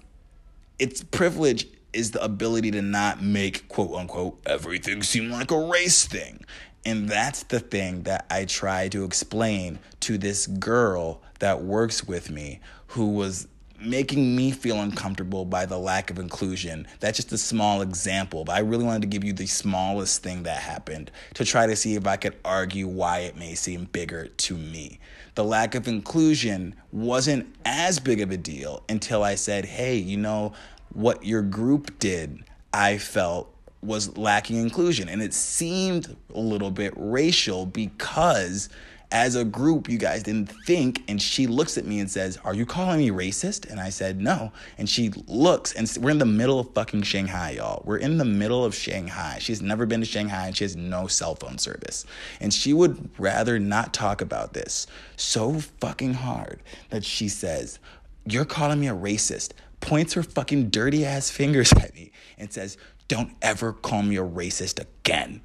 it's 0.80 1.04
privilege 1.04 1.68
is 1.94 2.12
the 2.12 2.24
ability 2.24 2.72
to 2.72 2.81
not 2.81 3.24
make 3.24 3.68
quote 3.69 3.94
unquote 3.94 4.39
everything 4.45 5.01
seem 5.01 5.30
like 5.30 5.51
a 5.51 5.60
race 5.60 6.06
thing. 6.06 6.44
And 6.86 7.10
that's 7.10 7.44
the 7.44 7.60
thing 7.60 8.04
that 8.04 8.26
I 8.30 8.46
try 8.46 8.90
to 8.90 9.04
explain 9.04 9.80
to 10.02 10.18
this 10.18 10.46
girl 10.46 11.22
that 11.40 11.64
works 11.64 12.04
with 12.04 12.30
me 12.30 12.60
who 12.88 13.10
was 13.10 13.48
making 13.80 14.36
me 14.36 14.52
feel 14.52 14.80
uncomfortable 14.80 15.46
by 15.46 15.66
the 15.66 15.78
lack 15.78 16.10
of 16.10 16.20
inclusion. 16.20 16.88
That's 17.00 17.18
just 17.18 17.32
a 17.32 17.38
small 17.38 17.82
example, 17.82 18.46
but 18.46 18.56
I 18.56 18.60
really 18.60 18.86
wanted 18.86 19.02
to 19.02 19.08
give 19.08 19.24
you 19.24 19.34
the 19.34 19.48
smallest 19.48 20.24
thing 20.24 20.44
that 20.44 20.62
happened 20.62 21.12
to 21.34 21.44
try 21.44 21.68
to 21.68 21.76
see 21.76 21.96
if 21.96 22.08
I 22.08 22.16
could 22.18 22.36
argue 22.46 22.88
why 22.88 23.20
it 23.20 23.36
may 23.36 23.56
seem 23.56 23.86
bigger 23.86 24.28
to 24.28 24.58
me. 24.58 25.00
The 25.36 25.44
lack 25.44 25.76
of 25.76 25.88
inclusion 25.88 26.76
wasn't 26.92 27.54
as 27.66 28.00
big 28.00 28.22
of 28.22 28.32
a 28.32 28.38
deal 28.38 28.84
until 28.88 29.24
I 29.24 29.36
said, 29.36 29.66
hey, 29.66 29.98
you 29.98 30.18
know, 30.18 30.54
what 30.94 31.26
your 31.26 31.42
group 31.42 32.00
did, 32.00 32.44
I 32.74 32.98
felt 32.98 33.55
was 33.86 34.18
lacking 34.18 34.58
inclusion. 34.58 35.10
And 35.10 35.22
it 35.22 35.34
seemed 35.34 36.16
a 36.34 36.40
little 36.40 36.72
bit 36.72 36.94
racial 36.96 37.66
because 37.66 38.70
as 39.12 39.36
a 39.36 39.46
group, 39.46 39.88
you 39.90 39.98
guys 39.98 40.24
didn't 40.24 40.52
think. 40.66 41.04
And 41.08 41.22
she 41.22 41.48
looks 41.48 41.78
at 41.78 41.86
me 41.86 42.00
and 42.00 42.10
says, 42.10 42.38
Are 42.44 42.54
you 42.54 42.66
calling 42.66 43.00
me 43.00 43.10
racist? 43.12 43.70
And 43.70 43.80
I 43.80 43.89
said, 43.89 44.20
No. 44.20 44.51
And 44.77 44.89
she 44.89 45.10
looks, 45.27 45.74
and 45.74 45.89
we're 46.04 46.10
in 46.10 46.18
the 46.18 46.25
middle 46.25 46.60
of 46.60 46.74
fucking 46.74 47.04
Shanghai, 47.04 47.51
y'all. 47.51 47.82
We're 47.86 47.98
in 47.98 48.18
the 48.18 48.25
middle 48.25 48.65
of 48.65 48.75
Shanghai. 48.75 49.38
She's 49.39 49.62
never 49.62 49.86
been 49.86 50.01
to 50.01 50.06
Shanghai 50.06 50.48
and 50.48 50.58
she 50.58 50.63
has 50.63 50.75
no 50.75 51.08
cell 51.08 51.36
phone 51.36 51.58
service. 51.58 52.06
And 52.39 52.54
she 52.54 52.74
would 52.74 53.10
rather 53.18 53.60
not 53.60 53.94
talk 53.94 54.22
about 54.22 54.54
this 54.54 54.88
so 55.15 55.60
fucking 55.80 56.15
hard 56.15 56.62
that 56.89 57.06
she 57.06 57.30
says, 57.30 57.80
You're 58.25 58.46
calling 58.46 58.80
me 58.80 58.88
a 58.88 58.96
racist. 58.96 59.51
Points 59.82 60.13
her 60.13 60.24
fucking 60.24 60.72
dirty 60.72 61.06
ass 61.06 61.30
fingers 61.30 61.72
at 61.77 61.94
me 61.94 62.12
and 62.38 62.51
says, 62.51 62.77
Don't 63.08 63.34
ever 63.42 63.74
call 63.74 64.02
me 64.02 64.18
a 64.18 64.24
racist 64.24 64.80
again 64.80 65.42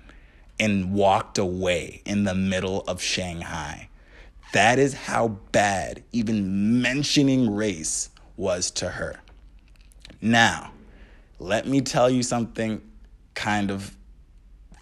and 0.59 0.93
walked 0.93 1.39
away 1.39 2.03
in 2.05 2.25
the 2.25 2.35
middle 2.35 2.83
of 2.83 3.03
Shanghai. 3.03 3.89
That 4.53 4.79
is 4.79 4.95
how 4.95 5.29
bad 5.53 6.03
even 6.13 6.83
mentioning 6.83 7.55
race 7.55 8.11
was 8.37 8.71
to 8.73 8.91
her. 8.91 9.21
Now, 10.21 10.73
let 11.39 11.67
me 11.67 11.81
tell 11.81 12.11
you 12.11 12.23
something 12.23 12.83
kind 13.35 13.71
of 13.71 13.97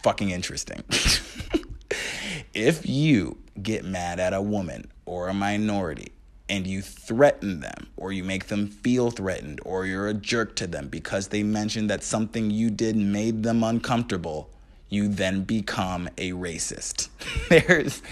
fucking 0.02 0.30
interesting. 0.30 0.82
if 2.54 2.88
you 2.88 3.38
get 3.62 3.84
mad 3.84 4.20
at 4.20 4.32
a 4.32 4.42
woman 4.42 4.90
or 5.04 5.28
a 5.28 5.34
minority 5.34 6.12
and 6.48 6.66
you 6.66 6.80
threaten 6.80 7.60
them 7.60 7.88
or 7.96 8.12
you 8.12 8.24
make 8.24 8.46
them 8.46 8.66
feel 8.68 9.10
threatened 9.10 9.60
or 9.64 9.86
you're 9.86 10.08
a 10.08 10.14
jerk 10.14 10.56
to 10.56 10.66
them 10.66 10.88
because 10.88 11.28
they 11.28 11.42
mentioned 11.42 11.90
that 11.90 12.02
something 12.02 12.50
you 12.50 12.70
did 12.70 12.96
made 12.96 13.42
them 13.42 13.62
uncomfortable, 13.62 14.48
you 14.88 15.08
then 15.08 15.42
become 15.42 16.08
a 16.16 16.32
racist. 16.32 17.08
There's 17.48 18.02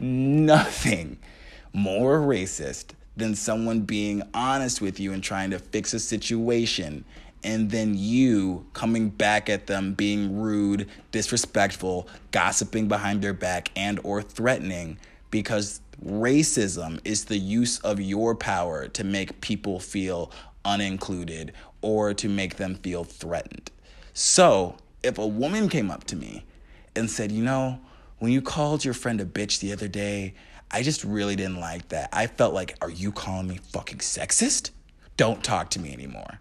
nothing 0.00 1.18
more 1.72 2.20
racist 2.20 2.86
than 3.16 3.34
someone 3.34 3.80
being 3.80 4.22
honest 4.34 4.80
with 4.80 4.98
you 4.98 5.12
and 5.12 5.22
trying 5.22 5.50
to 5.50 5.58
fix 5.58 5.94
a 5.94 6.00
situation 6.00 7.04
and 7.44 7.70
then 7.70 7.94
you 7.94 8.64
coming 8.72 9.10
back 9.10 9.50
at 9.50 9.66
them 9.66 9.92
being 9.92 10.40
rude, 10.40 10.88
disrespectful, 11.12 12.08
gossiping 12.30 12.88
behind 12.88 13.20
their 13.22 13.34
back 13.34 13.70
and 13.76 14.00
or 14.02 14.22
threatening 14.22 14.98
because 15.34 15.80
racism 16.06 17.00
is 17.04 17.24
the 17.24 17.36
use 17.36 17.80
of 17.80 18.00
your 18.00 18.36
power 18.36 18.86
to 18.86 19.02
make 19.02 19.40
people 19.40 19.80
feel 19.80 20.30
unincluded 20.64 21.50
or 21.82 22.14
to 22.14 22.28
make 22.28 22.54
them 22.54 22.76
feel 22.76 23.02
threatened. 23.02 23.68
So, 24.12 24.76
if 25.02 25.18
a 25.18 25.26
woman 25.26 25.68
came 25.68 25.90
up 25.90 26.04
to 26.04 26.14
me 26.14 26.44
and 26.94 27.10
said, 27.10 27.32
You 27.32 27.42
know, 27.42 27.80
when 28.20 28.30
you 28.30 28.40
called 28.40 28.84
your 28.84 28.94
friend 28.94 29.20
a 29.20 29.24
bitch 29.24 29.58
the 29.58 29.72
other 29.72 29.88
day, 29.88 30.34
I 30.70 30.84
just 30.84 31.02
really 31.02 31.34
didn't 31.34 31.58
like 31.58 31.88
that. 31.88 32.10
I 32.12 32.28
felt 32.28 32.54
like, 32.54 32.76
are 32.80 32.90
you 32.90 33.10
calling 33.10 33.48
me 33.48 33.58
fucking 33.72 33.98
sexist? 33.98 34.70
Don't 35.16 35.42
talk 35.42 35.68
to 35.70 35.80
me 35.80 35.92
anymore. 35.92 36.38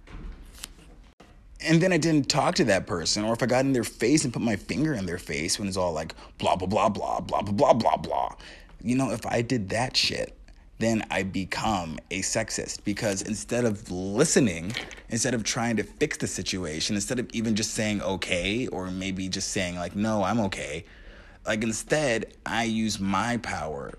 And 1.66 1.82
then 1.82 1.92
I 1.94 1.98
didn't 1.98 2.30
talk 2.30 2.56
to 2.56 2.66
that 2.66 2.86
person, 2.86 3.24
or 3.24 3.34
if 3.34 3.42
I 3.42 3.48
got 3.48 3.66
in 3.66 3.74
their 3.74 3.84
face 3.84 4.24
and 4.24 4.34
put 4.34 4.42
my 4.44 4.58
finger 4.58 4.94
in 4.94 5.08
their 5.08 5.18
face 5.18 5.58
when 5.58 5.68
it's 5.68 5.78
all 5.78 5.94
like 5.94 6.14
blah, 6.38 6.56
blah, 6.56 6.68
blah, 6.68 6.90
blah, 6.90 7.22
blah, 7.22 7.42
blah, 7.42 7.52
blah, 7.54 7.74
blah, 7.74 7.98
blah. 7.98 8.36
You 8.84 8.96
know, 8.96 9.12
if 9.12 9.26
I 9.26 9.42
did 9.42 9.70
that 9.70 9.96
shit, 9.96 10.38
then 10.80 11.06
I 11.10 11.24
become 11.24 11.98
a 12.12 12.20
sexist 12.20 12.84
because 12.84 13.22
instead 13.22 13.64
of 13.64 13.90
listening, 13.90 14.74
instead 15.10 15.34
of 15.34 15.44
trying 15.44 15.78
to 15.78 15.84
fix 15.84 16.18
the 16.18 16.28
situation, 16.28 16.96
instead 16.96 17.20
of 17.20 17.30
even 17.32 17.56
just 17.56 17.74
saying 17.74 18.02
okay, 18.02 18.68
or 18.68 18.92
maybe 18.92 19.30
just 19.30 19.50
saying 19.52 19.76
like, 19.76 19.96
no, 19.96 20.24
I'm 20.24 20.40
okay, 20.42 20.84
like 21.46 21.64
instead, 21.64 22.34
I 22.46 22.64
use 22.64 23.00
my 23.00 23.38
power 23.38 23.94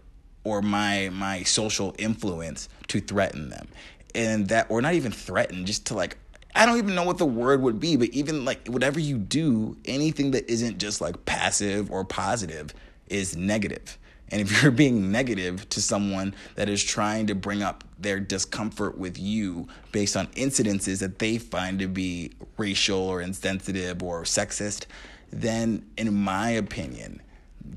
or 0.44 0.62
my 0.62 1.10
my 1.10 1.42
social 1.42 1.94
influence 1.98 2.68
to 2.88 3.00
threaten 3.00 3.48
them. 3.48 3.68
And 4.14 4.48
that 4.48 4.66
or 4.68 4.80
not 4.80 4.94
even 4.94 5.12
threaten, 5.12 5.66
just 5.66 5.86
to 5.86 5.94
like 5.94 6.18
I 6.54 6.66
don't 6.66 6.78
even 6.78 6.94
know 6.94 7.04
what 7.04 7.18
the 7.18 7.26
word 7.26 7.62
would 7.62 7.80
be, 7.80 7.96
but 7.96 8.10
even 8.10 8.44
like 8.44 8.68
whatever 8.68 9.00
you 9.00 9.18
do, 9.18 9.76
anything 9.84 10.30
that 10.32 10.48
isn't 10.48 10.78
just 10.78 11.00
like 11.00 11.24
passive 11.24 11.90
or 11.90 12.04
positive 12.04 12.72
is 13.08 13.36
negative. 13.36 13.98
And 14.30 14.40
if 14.40 14.62
you're 14.62 14.72
being 14.72 15.10
negative 15.10 15.68
to 15.70 15.82
someone 15.82 16.34
that 16.54 16.68
is 16.68 16.82
trying 16.82 17.26
to 17.28 17.34
bring 17.34 17.62
up 17.62 17.84
their 17.98 18.20
discomfort 18.20 18.98
with 18.98 19.18
you 19.18 19.68
based 19.92 20.16
on 20.16 20.26
incidences 20.28 21.00
that 21.00 21.18
they 21.18 21.38
find 21.38 21.78
to 21.78 21.88
be 21.88 22.32
racial 22.56 22.98
or 22.98 23.20
insensitive 23.20 24.02
or 24.02 24.22
sexist, 24.22 24.86
then 25.30 25.84
in 25.96 26.14
my 26.14 26.50
opinion, 26.50 27.20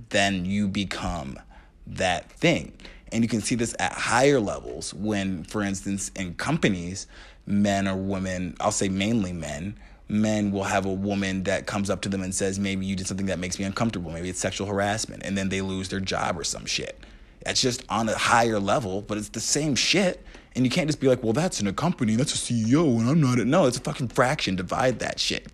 then 0.09 0.45
you 0.45 0.67
become 0.67 1.39
that 1.85 2.31
thing. 2.31 2.73
And 3.11 3.23
you 3.23 3.29
can 3.29 3.41
see 3.41 3.55
this 3.55 3.75
at 3.79 3.93
higher 3.93 4.39
levels 4.39 4.93
when, 4.93 5.43
for 5.43 5.61
instance, 5.61 6.11
in 6.15 6.33
companies, 6.35 7.07
men 7.45 7.87
or 7.87 7.95
women, 7.95 8.55
I'll 8.59 8.71
say 8.71 8.89
mainly 8.89 9.31
men, 9.31 9.77
men 10.09 10.51
will 10.51 10.63
have 10.63 10.85
a 10.85 10.93
woman 10.93 11.43
that 11.43 11.65
comes 11.65 11.89
up 11.89 12.01
to 12.01 12.09
them 12.09 12.21
and 12.21 12.33
says, 12.33 12.59
maybe 12.59 12.85
you 12.85 12.95
did 12.95 13.07
something 13.07 13.25
that 13.27 13.39
makes 13.39 13.59
me 13.59 13.65
uncomfortable. 13.65 14.11
Maybe 14.11 14.29
it's 14.29 14.39
sexual 14.39 14.67
harassment. 14.67 15.23
And 15.23 15.37
then 15.37 15.49
they 15.49 15.61
lose 15.61 15.89
their 15.89 15.99
job 15.99 16.37
or 16.37 16.43
some 16.43 16.65
shit. 16.65 16.99
That's 17.43 17.61
just 17.61 17.83
on 17.89 18.09
a 18.09 18.17
higher 18.17 18.59
level, 18.59 19.01
but 19.01 19.17
it's 19.17 19.29
the 19.29 19.39
same 19.39 19.75
shit. 19.75 20.23
And 20.55 20.65
you 20.65 20.71
can't 20.71 20.87
just 20.87 20.99
be 20.99 21.07
like, 21.07 21.23
well, 21.23 21.33
that's 21.33 21.61
in 21.61 21.67
a 21.67 21.73
company, 21.73 22.15
that's 22.15 22.33
a 22.33 22.53
CEO, 22.53 22.99
and 22.99 23.09
I'm 23.09 23.21
not. 23.21 23.39
A-. 23.39 23.45
No, 23.45 23.67
it's 23.67 23.77
a 23.77 23.81
fucking 23.81 24.07
fraction. 24.09 24.55
Divide 24.55 24.99
that 24.99 25.19
shit. 25.19 25.47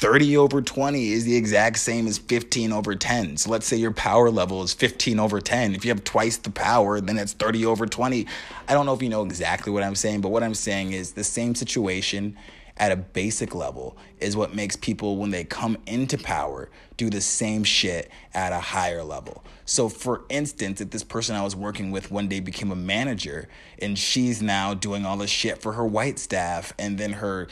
30 0.00 0.36
over 0.36 0.62
20 0.62 1.08
is 1.08 1.24
the 1.24 1.34
exact 1.34 1.76
same 1.76 2.06
as 2.06 2.18
15 2.18 2.72
over 2.72 2.94
10. 2.94 3.36
So 3.36 3.50
let's 3.50 3.66
say 3.66 3.76
your 3.76 3.90
power 3.90 4.30
level 4.30 4.62
is 4.62 4.72
15 4.72 5.18
over 5.18 5.40
10. 5.40 5.74
If 5.74 5.84
you 5.84 5.90
have 5.90 6.04
twice 6.04 6.36
the 6.36 6.50
power, 6.50 7.00
then 7.00 7.18
it's 7.18 7.32
30 7.32 7.66
over 7.66 7.84
20. 7.84 8.24
I 8.68 8.74
don't 8.74 8.86
know 8.86 8.94
if 8.94 9.02
you 9.02 9.08
know 9.08 9.24
exactly 9.24 9.72
what 9.72 9.82
I'm 9.82 9.96
saying, 9.96 10.20
but 10.20 10.28
what 10.28 10.44
I'm 10.44 10.54
saying 10.54 10.92
is 10.92 11.12
the 11.12 11.24
same 11.24 11.56
situation 11.56 12.36
at 12.78 12.92
a 12.92 12.96
basic 12.96 13.54
level 13.54 13.96
is 14.18 14.36
what 14.36 14.54
makes 14.54 14.76
people, 14.76 15.16
when 15.16 15.30
they 15.30 15.44
come 15.44 15.76
into 15.86 16.16
power, 16.16 16.70
do 16.96 17.10
the 17.10 17.20
same 17.20 17.64
shit 17.64 18.10
at 18.34 18.52
a 18.52 18.60
higher 18.60 19.02
level. 19.02 19.44
So, 19.64 19.88
for 19.88 20.22
instance, 20.28 20.80
if 20.80 20.90
this 20.90 21.04
person 21.04 21.36
I 21.36 21.42
was 21.42 21.54
working 21.54 21.90
with 21.90 22.10
one 22.10 22.28
day 22.28 22.40
became 22.40 22.70
a 22.70 22.76
manager 22.76 23.48
and 23.80 23.98
she's 23.98 24.40
now 24.40 24.74
doing 24.74 25.04
all 25.04 25.16
this 25.16 25.30
shit 25.30 25.60
for 25.60 25.72
her 25.72 25.84
white 25.84 26.18
staff, 26.18 26.72
and 26.78 26.98
then 26.98 27.14
her 27.14 27.48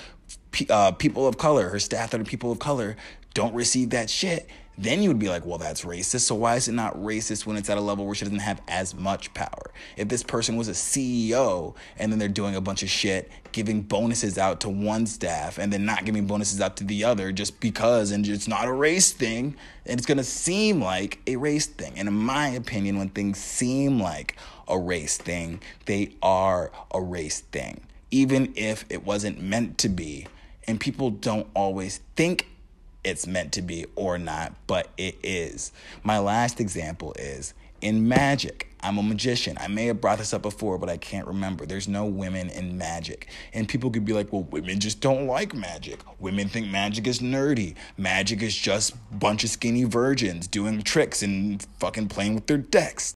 uh, 0.70 0.92
people 0.92 1.26
of 1.26 1.38
color, 1.38 1.68
her 1.68 1.78
staff 1.78 2.10
that 2.10 2.20
are 2.20 2.24
people 2.24 2.50
of 2.50 2.58
color, 2.58 2.96
don't 3.34 3.54
receive 3.54 3.90
that 3.90 4.08
shit, 4.08 4.48
then 4.78 5.02
you 5.02 5.08
would 5.08 5.18
be 5.18 5.28
like, 5.28 5.46
well, 5.46 5.58
that's 5.58 5.84
racist. 5.84 6.20
So 6.20 6.34
why 6.34 6.56
is 6.56 6.68
it 6.68 6.72
not 6.72 6.94
racist 6.96 7.46
when 7.46 7.56
it's 7.56 7.70
at 7.70 7.78
a 7.78 7.80
level 7.80 8.04
where 8.04 8.14
she 8.14 8.24
doesn't 8.24 8.40
have 8.40 8.60
as 8.68 8.94
much 8.94 9.32
power? 9.32 9.70
If 9.96 10.08
this 10.08 10.22
person 10.22 10.56
was 10.56 10.68
a 10.68 10.72
CEO 10.72 11.74
and 11.98 12.12
then 12.12 12.18
they're 12.18 12.28
doing 12.28 12.54
a 12.56 12.60
bunch 12.60 12.82
of 12.82 12.90
shit, 12.90 13.30
giving 13.52 13.80
bonuses 13.80 14.36
out 14.36 14.60
to 14.60 14.68
one 14.68 15.06
staff 15.06 15.58
and 15.58 15.72
then 15.72 15.86
not 15.86 16.04
giving 16.04 16.26
bonuses 16.26 16.60
out 16.60 16.76
to 16.76 16.84
the 16.84 17.04
other 17.04 17.32
just 17.32 17.58
because, 17.58 18.10
and 18.10 18.26
it's 18.26 18.48
not 18.48 18.66
a 18.66 18.72
race 18.72 19.12
thing, 19.12 19.56
and 19.86 19.98
it's 19.98 20.06
gonna 20.06 20.24
seem 20.24 20.82
like 20.82 21.20
a 21.26 21.36
race 21.36 21.66
thing. 21.66 21.94
And 21.96 22.06
in 22.06 22.14
my 22.14 22.48
opinion, 22.48 22.98
when 22.98 23.08
things 23.08 23.38
seem 23.38 23.98
like 23.98 24.36
a 24.68 24.78
race 24.78 25.16
thing, 25.16 25.60
they 25.86 26.12
are 26.22 26.70
a 26.92 27.00
race 27.00 27.40
thing, 27.40 27.80
even 28.10 28.52
if 28.56 28.84
it 28.90 29.06
wasn't 29.06 29.40
meant 29.40 29.78
to 29.78 29.88
be. 29.88 30.26
And 30.68 30.80
people 30.80 31.10
don't 31.10 31.46
always 31.54 32.00
think 32.16 32.48
it's 33.06 33.26
meant 33.26 33.52
to 33.52 33.62
be 33.62 33.86
or 33.94 34.18
not, 34.18 34.52
but 34.66 34.88
it 34.98 35.16
is. 35.22 35.70
My 36.02 36.18
last 36.18 36.60
example 36.60 37.14
is 37.16 37.54
in 37.80 38.08
magic. 38.08 38.68
I'm 38.80 38.98
a 38.98 39.02
magician. 39.02 39.56
I 39.60 39.68
may 39.68 39.86
have 39.86 40.00
brought 40.00 40.18
this 40.18 40.34
up 40.34 40.42
before, 40.42 40.76
but 40.76 40.88
I 40.88 40.96
can't 40.96 41.26
remember. 41.26 41.66
There's 41.66 41.86
no 41.86 42.04
women 42.04 42.50
in 42.50 42.76
magic. 42.76 43.28
And 43.52 43.68
people 43.68 43.90
could 43.90 44.04
be 44.04 44.12
like, 44.12 44.32
well, 44.32 44.42
women 44.42 44.80
just 44.80 45.00
don't 45.00 45.28
like 45.28 45.54
magic. 45.54 46.00
Women 46.18 46.48
think 46.48 46.66
magic 46.66 47.06
is 47.06 47.20
nerdy. 47.20 47.76
Magic 47.96 48.42
is 48.42 48.56
just 48.56 48.94
bunch 49.18 49.44
of 49.44 49.50
skinny 49.50 49.84
virgins 49.84 50.48
doing 50.48 50.82
tricks 50.82 51.22
and 51.22 51.64
fucking 51.78 52.08
playing 52.08 52.34
with 52.34 52.48
their 52.48 52.58
decks. 52.58 53.14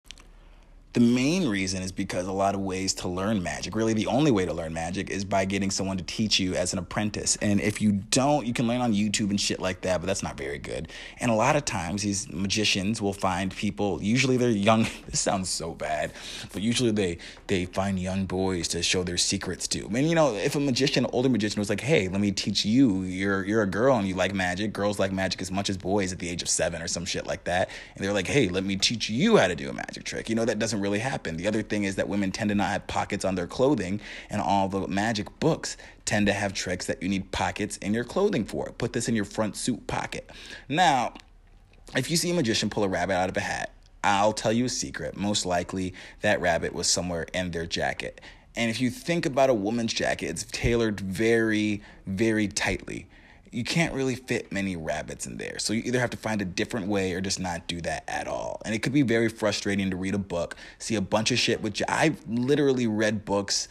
The 0.93 1.01
main 1.01 1.49
reason 1.49 1.83
is 1.83 1.93
because 1.93 2.27
a 2.27 2.33
lot 2.33 2.57
of 2.57 2.61
ways 2.63 2.95
to 2.95 3.09
learn 3.09 3.45
magic, 3.45 3.77
really 3.77 3.93
the 3.93 4.09
only 4.09 4.33
way 4.33 4.45
to 4.45 4.53
learn 4.53 4.73
magic 4.73 5.09
is 5.09 5.25
by 5.25 5.45
getting 5.45 5.71
someone 5.71 5.97
to 5.99 6.03
teach 6.03 6.41
you 6.41 6.57
as 6.57 6.73
an 6.73 6.81
apprentice. 6.81 7.37
And 7.41 7.61
if 7.61 7.81
you 7.81 7.93
don't, 7.93 8.45
you 8.45 8.53
can 8.53 8.67
learn 8.67 8.81
on 8.81 8.93
YouTube 8.93 9.31
and 9.31 9.41
shit 9.41 9.61
like 9.61 9.83
that, 9.83 10.01
but 10.01 10.09
that's 10.09 10.25
not 10.25 10.37
very 10.37 10.59
good. 10.59 10.89
And 11.21 11.31
a 11.31 11.35
lot 11.35 11.55
of 11.55 11.65
times 11.65 12.03
these 12.03 12.29
magicians 12.33 13.01
will 13.01 13.13
find 13.13 13.55
people, 13.55 14.03
usually 14.03 14.37
they're 14.37 14.51
young, 14.51 14.89
this 15.07 15.21
sounds 15.21 15.49
so 15.49 15.75
bad, 15.75 16.13
but 16.53 16.61
usually 16.61 16.91
they 16.91 17.19
they 17.47 17.67
find 17.67 17.99
young 17.99 18.27
boys 18.27 18.67
to 18.69 18.83
show 18.83 19.05
their 19.05 19.17
secrets 19.17 19.69
to. 19.69 19.89
Mean, 19.89 20.09
you 20.09 20.15
know, 20.15 20.35
if 20.35 20.57
a 20.57 20.61
magician, 20.61 21.07
older 21.13 21.29
magician 21.29 21.61
was 21.61 21.71
like, 21.71 21.81
"Hey, 21.81 22.09
let 22.09 22.21
me 22.21 22.33
teach 22.33 22.65
you. 22.65 23.03
You're 23.03 23.45
you're 23.45 23.63
a 23.63 23.67
girl 23.67 23.97
and 23.97 24.09
you 24.09 24.15
like 24.15 24.35
magic. 24.35 24.73
Girls 24.73 24.99
like 24.99 25.13
magic 25.13 25.41
as 25.41 25.51
much 25.51 25.71
as 25.71 25.77
boys 25.77 26.13
at 26.13 26.19
the 26.19 26.29
age 26.29 26.43
of 26.43 26.49
7 26.49 26.83
or 26.83 26.89
some 26.89 27.05
shit 27.05 27.27
like 27.27 27.45
that." 27.45 27.71
And 27.95 28.05
they're 28.05 28.13
like, 28.13 28.27
"Hey, 28.27 28.49
let 28.49 28.65
me 28.65 28.77
teach 28.77 29.09
you 29.09 29.37
how 29.37 29.49
to 29.49 29.55
do 29.55 29.71
a 29.71 29.73
magic 29.73 30.05
trick." 30.05 30.29
You 30.29 30.35
know, 30.35 30.45
that 30.45 30.59
doesn't 30.81 30.91
really 30.91 30.99
happen. 30.99 31.37
The 31.37 31.47
other 31.47 31.63
thing 31.63 31.85
is 31.85 31.97
that 31.97 32.09
women 32.09 32.33
tend 32.33 32.49
to 32.49 32.55
not 32.55 32.71
have 32.71 32.87
pockets 32.87 33.25
on 33.25 33.35
their 33.35 33.47
clothing, 33.47 34.01
and 34.31 34.41
all 34.41 34.69
the 34.69 34.89
magic 34.89 35.27
books 35.39 35.77
tend 36.05 36.27
to 36.27 36.33
have 36.33 36.55
tricks 36.55 36.87
that 36.87 37.03
you 37.03 37.09
need 37.09 37.31
pockets 37.33 37.77
in 37.79 37.93
your 37.95 38.05
clothing 38.05 38.45
for. 38.45 38.73
Put 38.79 38.93
this 38.93 39.09
in 39.09 39.15
your 39.15 39.25
front 39.25 39.57
suit 39.57 39.87
pocket. 39.87 40.31
Now, 40.69 41.15
if 41.95 42.11
you 42.11 42.17
see 42.17 42.31
a 42.31 42.35
magician 42.35 42.71
pull 42.71 42.85
a 42.85 42.89
rabbit 42.89 43.15
out 43.15 43.29
of 43.29 43.37
a 43.37 43.41
hat, 43.41 43.73
I'll 44.03 44.33
tell 44.33 44.53
you 44.53 44.65
a 44.65 44.69
secret. 44.69 45.17
Most 45.17 45.45
likely, 45.45 45.93
that 46.23 46.41
rabbit 46.41 46.73
was 46.73 46.89
somewhere 46.89 47.27
in 47.35 47.51
their 47.51 47.67
jacket. 47.67 48.21
And 48.57 48.71
if 48.71 48.81
you 48.81 48.91
think 48.91 49.27
about 49.27 49.51
a 49.51 49.55
woman's 49.55 49.93
jacket, 49.93 50.27
it's 50.27 50.45
tailored 50.45 51.01
very, 51.01 51.83
very 52.07 52.49
tightly 52.49 53.07
you 53.53 53.65
can't 53.65 53.93
really 53.93 54.15
fit 54.15 54.53
many 54.53 54.77
rabbits 54.77 55.27
in 55.27 55.37
there. 55.37 55.59
So 55.59 55.73
you 55.73 55.83
either 55.85 56.01
have 56.01 56.11
to 56.11 56.17
find 56.17 56.41
a 56.41 56.45
different 56.45 56.87
way 56.87 57.13
or 57.13 57.21
just 57.21 57.41
not 57.41 57.67
do 57.67 57.81
that 57.81 58.05
at 58.09 58.29
all. 58.29 58.63
And 58.65 58.75
it 58.75 58.81
could 58.81 58.93
be 58.93 59.03
very 59.03 59.29
frustrating 59.29 59.91
to 59.91 59.97
read 59.97 60.15
a 60.15 60.19
book, 60.19 60.55
see 60.79 60.95
a 60.95 61.01
bunch 61.01 61.31
of 61.33 61.39
shit, 61.39 61.61
which 61.61 61.83
I've 61.89 62.21
literally 62.29 62.87
read 62.87 63.25
books 63.25 63.69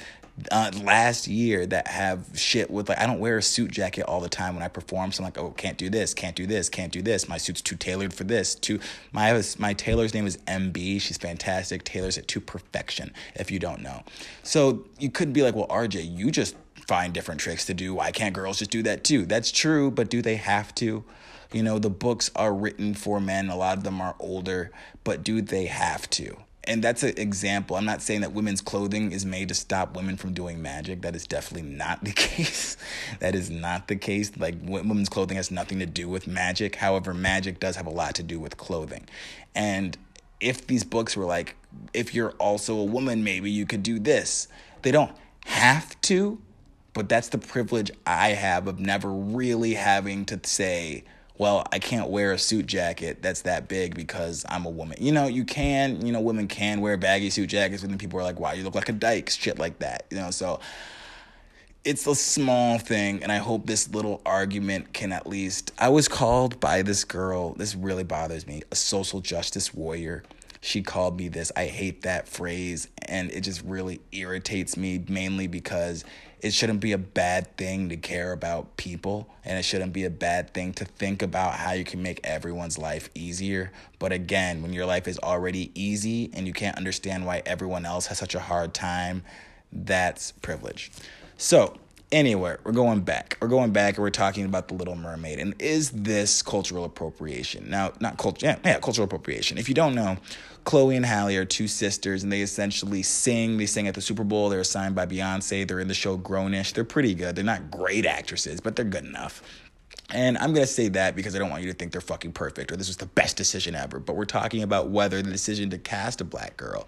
uh, 0.51 0.71
last 0.83 1.27
year 1.27 1.65
that 1.65 1.87
have 1.87 2.25
shit 2.35 2.69
with 2.69 2.89
like 2.89 2.99
I 2.99 3.05
don't 3.05 3.19
wear 3.19 3.37
a 3.37 3.41
suit 3.41 3.71
jacket 3.71 4.03
all 4.03 4.19
the 4.19 4.29
time 4.29 4.55
when 4.55 4.63
I 4.63 4.67
perform. 4.67 5.11
So 5.11 5.23
I'm 5.23 5.25
like, 5.25 5.37
oh, 5.37 5.51
can't 5.51 5.77
do 5.77 5.89
this, 5.89 6.13
can't 6.13 6.35
do 6.35 6.45
this, 6.45 6.69
can't 6.69 6.91
do 6.91 7.01
this. 7.01 7.27
My 7.27 7.37
suit's 7.37 7.61
too 7.61 7.75
tailored 7.75 8.13
for 8.13 8.23
this. 8.23 8.55
Too 8.55 8.79
my 9.11 9.41
my 9.57 9.73
tailor's 9.73 10.13
name 10.13 10.27
is 10.27 10.37
MB. 10.47 11.01
She's 11.01 11.17
fantastic. 11.17 11.83
Tailors 11.83 12.17
it 12.17 12.27
to 12.29 12.39
perfection. 12.39 13.13
If 13.35 13.51
you 13.51 13.59
don't 13.59 13.81
know, 13.81 14.03
so 14.43 14.85
you 14.97 15.09
could 15.09 15.33
be 15.33 15.43
like, 15.43 15.55
well, 15.55 15.67
RJ, 15.67 16.15
you 16.17 16.31
just 16.31 16.55
find 16.89 17.13
different 17.13 17.39
tricks 17.39 17.67
to 17.67 17.73
do. 17.75 17.93
Why 17.93 18.11
can't 18.11 18.33
girls 18.33 18.57
just 18.57 18.71
do 18.71 18.81
that 18.81 19.03
too? 19.03 19.27
That's 19.27 19.51
true, 19.51 19.91
but 19.91 20.09
do 20.09 20.23
they 20.23 20.37
have 20.37 20.73
to? 20.75 21.03
You 21.53 21.61
know, 21.61 21.77
the 21.77 21.91
books 21.91 22.31
are 22.35 22.51
written 22.53 22.95
for 22.95 23.21
men, 23.21 23.49
a 23.49 23.55
lot 23.55 23.77
of 23.77 23.83
them 23.83 24.01
are 24.01 24.15
older, 24.19 24.71
but 25.03 25.23
do 25.23 25.39
they 25.41 25.67
have 25.67 26.09
to? 26.11 26.35
And 26.63 26.83
that's 26.83 27.03
an 27.03 27.13
example. 27.17 27.75
I'm 27.75 27.85
not 27.85 28.01
saying 28.01 28.21
that 28.21 28.33
women's 28.33 28.61
clothing 28.61 29.11
is 29.11 29.23
made 29.23 29.49
to 29.49 29.55
stop 29.55 29.95
women 29.95 30.17
from 30.17 30.33
doing 30.33 30.63
magic. 30.63 31.03
That 31.03 31.15
is 31.15 31.27
definitely 31.27 31.69
not 31.69 32.03
the 32.03 32.11
case. 32.29 32.75
that 33.19 33.35
is 33.35 33.51
not 33.51 33.87
the 33.87 33.95
case. 33.95 34.35
Like, 34.35 34.55
women's 34.63 35.09
clothing 35.09 35.37
has 35.37 35.51
nothing 35.51 35.79
to 35.79 35.85
do 35.85 36.09
with 36.09 36.27
magic. 36.27 36.75
However, 36.75 37.13
magic 37.13 37.59
does 37.59 37.75
have 37.75 37.87
a 37.87 37.91
lot 37.91 38.15
to 38.15 38.23
do 38.23 38.39
with 38.39 38.57
clothing. 38.57 39.07
And 39.55 39.95
if 40.39 40.65
these 40.65 40.83
books 40.83 41.15
were 41.15 41.25
like, 41.25 41.55
if 41.93 42.15
you're 42.15 42.31
also 42.31 42.75
a 42.77 42.83
woman, 42.83 43.23
maybe 43.23 43.49
you 43.51 43.67
could 43.67 43.83
do 43.83 43.99
this, 43.99 44.47
they 44.81 44.91
don't 44.91 45.11
have 45.45 45.99
to, 46.01 46.39
but 46.93 47.09
that's 47.09 47.29
the 47.29 47.37
privilege 47.37 47.91
I 48.05 48.29
have 48.29 48.67
of 48.67 48.79
never 48.79 49.09
really 49.09 49.73
having 49.73 50.25
to 50.25 50.39
say, 50.43 51.03
well, 51.37 51.63
I 51.71 51.79
can't 51.79 52.09
wear 52.09 52.33
a 52.33 52.37
suit 52.37 52.65
jacket 52.65 53.21
that's 53.21 53.43
that 53.43 53.67
big 53.67 53.95
because 53.95 54.45
I'm 54.49 54.65
a 54.65 54.69
woman. 54.69 54.97
You 54.99 55.11
know, 55.11 55.27
you 55.27 55.45
can, 55.45 56.05
you 56.05 56.11
know, 56.11 56.19
women 56.19 56.47
can 56.47 56.81
wear 56.81 56.97
baggy 56.97 57.29
suit 57.29 57.47
jackets, 57.47 57.83
and 57.83 57.91
then 57.91 57.97
people 57.97 58.19
are 58.19 58.23
like, 58.23 58.39
wow, 58.39 58.51
you 58.51 58.63
look 58.63 58.75
like 58.75 58.89
a 58.89 58.93
dyke, 58.93 59.29
shit 59.29 59.57
like 59.57 59.79
that. 59.79 60.05
You 60.09 60.17
know, 60.17 60.31
so 60.31 60.59
it's 61.85 62.05
a 62.07 62.15
small 62.15 62.77
thing, 62.77 63.23
and 63.23 63.31
I 63.31 63.37
hope 63.37 63.65
this 63.65 63.89
little 63.89 64.21
argument 64.25 64.93
can 64.93 65.13
at 65.13 65.27
least. 65.27 65.71
I 65.79 65.89
was 65.89 66.09
called 66.09 66.59
by 66.59 66.81
this 66.81 67.05
girl, 67.05 67.53
this 67.53 67.73
really 67.75 68.03
bothers 68.03 68.45
me, 68.45 68.63
a 68.71 68.75
social 68.75 69.21
justice 69.21 69.73
warrior 69.73 70.23
she 70.61 70.81
called 70.81 71.17
me 71.17 71.29
this. 71.29 71.51
I 71.55 71.65
hate 71.65 72.01
that 72.03 72.27
phrase 72.27 72.87
and 73.03 73.31
it 73.31 73.41
just 73.41 73.63
really 73.63 74.01
irritates 74.11 74.75
me 74.75 75.03
mainly 75.07 75.47
because 75.47 76.03
it 76.41 76.53
shouldn't 76.53 76.79
be 76.79 76.93
a 76.93 76.97
bad 76.97 77.57
thing 77.57 77.89
to 77.89 77.97
care 77.97 78.31
about 78.31 78.77
people 78.77 79.29
and 79.43 79.57
it 79.57 79.63
shouldn't 79.63 79.93
be 79.93 80.05
a 80.05 80.09
bad 80.09 80.53
thing 80.53 80.73
to 80.73 80.85
think 80.85 81.21
about 81.21 81.53
how 81.53 81.73
you 81.73 81.83
can 81.83 82.01
make 82.01 82.19
everyone's 82.23 82.77
life 82.77 83.09
easier. 83.13 83.71
But 83.99 84.11
again, 84.11 84.61
when 84.61 84.71
your 84.73 84.85
life 84.85 85.07
is 85.07 85.19
already 85.19 85.71
easy 85.75 86.29
and 86.33 86.47
you 86.47 86.53
can't 86.53 86.77
understand 86.77 87.25
why 87.25 87.41
everyone 87.45 87.85
else 87.85 88.07
has 88.07 88.17
such 88.17 88.35
a 88.35 88.39
hard 88.39 88.73
time, 88.73 89.23
that's 89.71 90.31
privilege. 90.31 90.91
So, 91.37 91.77
anyway, 92.11 92.55
we're 92.63 92.71
going 92.71 93.01
back. 93.01 93.37
We're 93.41 93.47
going 93.47 93.71
back 93.71 93.95
and 93.95 94.03
we're 94.03 94.09
talking 94.09 94.45
about 94.45 94.67
the 94.67 94.73
Little 94.73 94.95
Mermaid. 94.95 95.39
And 95.39 95.55
is 95.59 95.91
this 95.91 96.41
cultural 96.41 96.83
appropriation? 96.83 97.69
Now, 97.69 97.93
not 97.99 98.17
culture, 98.17 98.45
yeah, 98.45 98.59
yeah, 98.63 98.79
cultural 98.79 99.05
appropriation. 99.05 99.57
If 99.57 99.67
you 99.67 99.75
don't 99.75 99.95
know, 99.95 100.17
Chloe 100.65 100.95
and 100.95 101.05
Halle 101.05 101.35
are 101.35 101.45
two 101.45 101.67
sisters, 101.67 102.23
and 102.23 102.31
they 102.31 102.41
essentially 102.41 103.01
sing. 103.01 103.57
They 103.57 103.65
sing 103.65 103.87
at 103.87 103.95
the 103.95 104.01
Super 104.01 104.23
Bowl. 104.23 104.49
They're 104.49 104.63
signed 104.63 104.95
by 104.95 105.05
Beyonce. 105.05 105.67
They're 105.67 105.79
in 105.79 105.87
the 105.87 105.93
show 105.93 106.17
Grownish. 106.17 106.73
They're 106.73 106.83
pretty 106.83 107.15
good. 107.15 107.35
They're 107.35 107.45
not 107.45 107.71
great 107.71 108.05
actresses, 108.05 108.61
but 108.61 108.75
they're 108.75 108.85
good 108.85 109.05
enough. 109.05 109.41
And 110.11 110.37
I'm 110.39 110.53
going 110.53 110.65
to 110.65 110.71
say 110.71 110.89
that 110.89 111.15
because 111.15 111.35
I 111.35 111.39
don't 111.39 111.51
want 111.51 111.63
you 111.63 111.71
to 111.71 111.77
think 111.77 111.91
they're 111.91 112.01
fucking 112.01 112.31
perfect 112.31 112.71
or 112.71 112.75
this 112.75 112.87
was 112.87 112.97
the 112.97 113.05
best 113.05 113.37
decision 113.37 113.75
ever. 113.75 113.99
But 113.99 114.15
we're 114.15 114.25
talking 114.25 114.63
about 114.63 114.89
whether 114.89 115.21
the 115.21 115.29
decision 115.29 115.69
to 115.69 115.77
cast 115.77 116.19
a 116.19 116.23
black 116.23 116.57
girl 116.57 116.87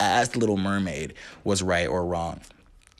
as 0.00 0.30
the 0.30 0.40
Little 0.40 0.56
Mermaid 0.56 1.14
was 1.44 1.62
right 1.62 1.86
or 1.86 2.04
wrong. 2.04 2.40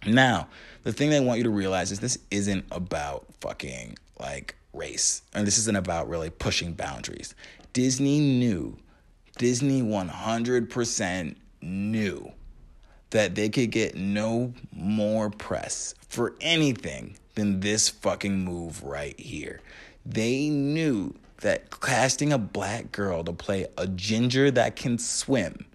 Now, 0.06 0.49
the 0.82 0.92
thing 0.92 1.11
they 1.11 1.21
want 1.21 1.38
you 1.38 1.44
to 1.44 1.50
realize 1.50 1.92
is 1.92 2.00
this 2.00 2.18
isn't 2.30 2.64
about 2.71 3.26
fucking 3.40 3.97
like 4.18 4.56
race. 4.73 5.23
And 5.35 5.47
this 5.47 5.59
isn't 5.59 5.76
about 5.76 6.09
really 6.09 6.30
pushing 6.30 6.73
boundaries. 6.73 7.35
Disney 7.73 8.21
knew, 8.21 8.78
Disney 9.38 9.82
100% 9.82 11.37
knew 11.61 12.32
that 13.11 13.35
they 13.35 13.49
could 13.49 13.71
get 13.71 13.94
no 13.94 14.52
more 14.73 15.30
press 15.30 15.94
for 16.09 16.35
anything 16.40 17.16
than 17.35 17.61
this 17.61 17.88
fucking 17.88 18.44
move 18.44 18.82
right 18.82 19.18
here. 19.18 19.61
They 20.04 20.49
knew 20.49 21.14
that 21.40 21.80
casting 21.80 22.32
a 22.32 22.38
black 22.38 22.92
girl 22.92 23.25
to 23.25 23.32
play 23.32 23.66
a 23.76 23.87
ginger 23.87 24.50
that 24.50 24.76
can 24.76 24.99
swim 24.99 25.66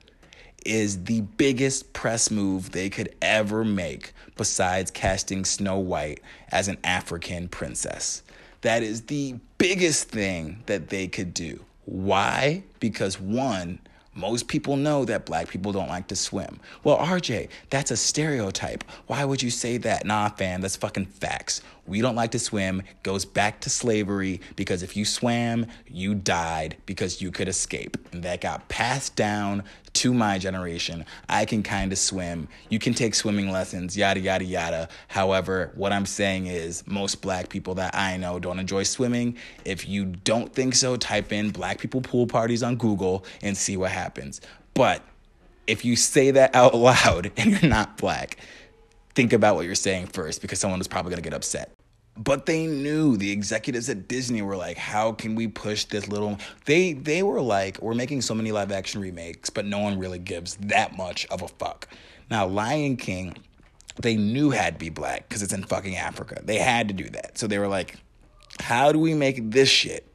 is 0.67 1.05
the 1.05 1.21
biggest 1.21 1.93
press 1.93 2.29
move 2.29 2.71
they 2.71 2.89
could 2.89 3.15
ever 3.21 3.63
make 3.63 4.12
besides 4.36 4.91
casting 4.91 5.45
Snow 5.45 5.79
White 5.79 6.21
as 6.50 6.67
an 6.67 6.77
African 6.83 7.47
princess. 7.47 8.21
That 8.62 8.83
is 8.83 9.03
the 9.03 9.36
biggest 9.57 10.09
thing 10.09 10.63
that 10.65 10.89
they 10.89 11.07
could 11.07 11.33
do. 11.33 11.63
Why? 11.86 12.63
Because 12.79 13.19
one, 13.19 13.79
most 14.17 14.47
people 14.47 14.75
know 14.75 15.05
that 15.05 15.25
black 15.25 15.47
people 15.47 15.71
don't 15.71 15.88
like 15.88 16.07
to 16.07 16.15
swim. 16.15 16.59
Well, 16.83 16.97
RJ, 16.97 17.50
that's 17.69 17.91
a 17.91 17.97
stereotype. 17.97 18.83
Why 19.05 19.24
would 19.24 19.43
you 19.43 19.51
say 19.51 19.77
that? 19.77 20.05
Nah, 20.05 20.29
fam, 20.29 20.59
that's 20.62 20.75
fucking 20.75 21.05
facts. 21.05 21.62
We 21.86 22.01
don't 22.01 22.15
like 22.15 22.31
to 22.31 22.39
swim 22.39 22.81
goes 23.03 23.25
back 23.25 23.62
to 23.62 23.69
slavery 23.69 24.41
because 24.55 24.81
if 24.81 24.97
you 24.97 25.05
swam, 25.05 25.67
you 25.88 26.15
died 26.15 26.77
because 26.88 27.21
you 27.21 27.31
could 27.31 27.47
escape. 27.47 27.95
And 28.12 28.24
that 28.24 28.41
got 28.41 28.67
passed 28.69 29.15
down 29.15 29.63
to 29.98 30.13
my 30.13 30.38
generation. 30.38 31.06
I 31.27 31.46
can 31.46 31.63
kind 31.63 31.92
of 31.92 31.98
swim. 31.98 32.48
You 32.70 32.77
can 32.77 32.94
take 32.94 33.16
swimming 33.16 33.51
lessons, 33.51 33.98
yada, 33.98 34.20
yada, 34.20 34.46
yada. 34.46 34.89
However, 35.08 35.72
what 35.75 35.92
I'm 35.92 36.06
saying 36.06 36.48
is 36.48 36.86
most 36.86 37.22
black 37.22 37.50
people 37.50 37.74
that 37.75 37.96
I 37.96 38.18
know 38.18 38.39
don't 38.39 38.60
enjoy 38.60 38.84
swimming. 38.84 39.38
If 39.66 39.88
you 39.88 40.06
don't 40.06 40.54
think 40.54 40.75
so, 40.75 40.98
type 40.98 41.32
in 41.32 41.50
black 41.50 41.80
people 41.80 42.01
pool 42.01 42.27
parties 42.27 42.62
on 42.62 42.75
Google 42.75 43.25
and 43.42 43.58
see 43.58 43.75
what 43.75 43.92
happens. 43.92 44.39
But 44.75 45.01
if 45.66 45.84
you 45.84 45.96
say 45.96 46.32
that 46.32 46.56
out 46.56 46.75
loud 46.89 47.32
and 47.36 47.51
you're 47.51 47.70
not 47.70 47.98
black, 47.98 48.38
think 49.16 49.34
about 49.34 49.56
what 49.56 49.66
you're 49.66 49.75
saying 49.75 50.08
first 50.08 50.42
because 50.42 50.60
someone 50.60 50.80
is 50.80 50.88
probably 50.88 51.10
going 51.10 51.24
to 51.24 51.27
get 51.27 51.36
upset 51.36 51.72
but 52.17 52.45
they 52.45 52.65
knew 52.65 53.17
the 53.17 53.32
executives 53.32 53.89
at 53.89 54.08
Disney 54.08 54.41
were 54.41 54.58
like, 54.58 54.77
how 54.77 55.12
can 55.12 55.36
we 55.36 55.47
push 55.47 55.86
this 55.86 56.08
little 56.08 56.38
they 56.65 56.93
they 56.93 57.23
were 57.23 57.41
like, 57.41 57.82
we're 57.82 57.93
making 57.93 58.21
so 58.21 58.34
many 58.34 58.51
live 58.51 58.71
action 58.71 59.01
remakes, 59.01 59.49
but 59.49 59.65
no 59.65 59.80
one 59.80 59.99
really 59.99 60.19
gives 60.19 60.56
that 60.56 60.97
much 60.97 61.25
of 61.27 61.41
a 61.41 61.47
fuck. 61.47 61.88
Now, 62.30 62.45
Lion 62.45 62.97
King, 62.97 63.38
they 64.01 64.15
knew 64.15 64.49
had 64.49 64.75
to 64.75 64.80
be 64.80 64.89
black 64.89 65.27
because 65.27 65.41
it's 65.41 65.53
in 65.53 65.63
fucking 65.63 65.95
Africa. 65.95 66.41
They 66.43 66.58
had 66.58 66.88
to 66.89 66.93
do 66.93 67.10
that. 67.10 67.38
So 67.38 67.47
they 67.47 67.58
were 67.58 67.67
like, 67.67 67.95
how 68.60 68.91
do 68.91 68.99
we 68.99 69.13
make 69.13 69.51
this 69.51 69.69
shit 69.69 70.06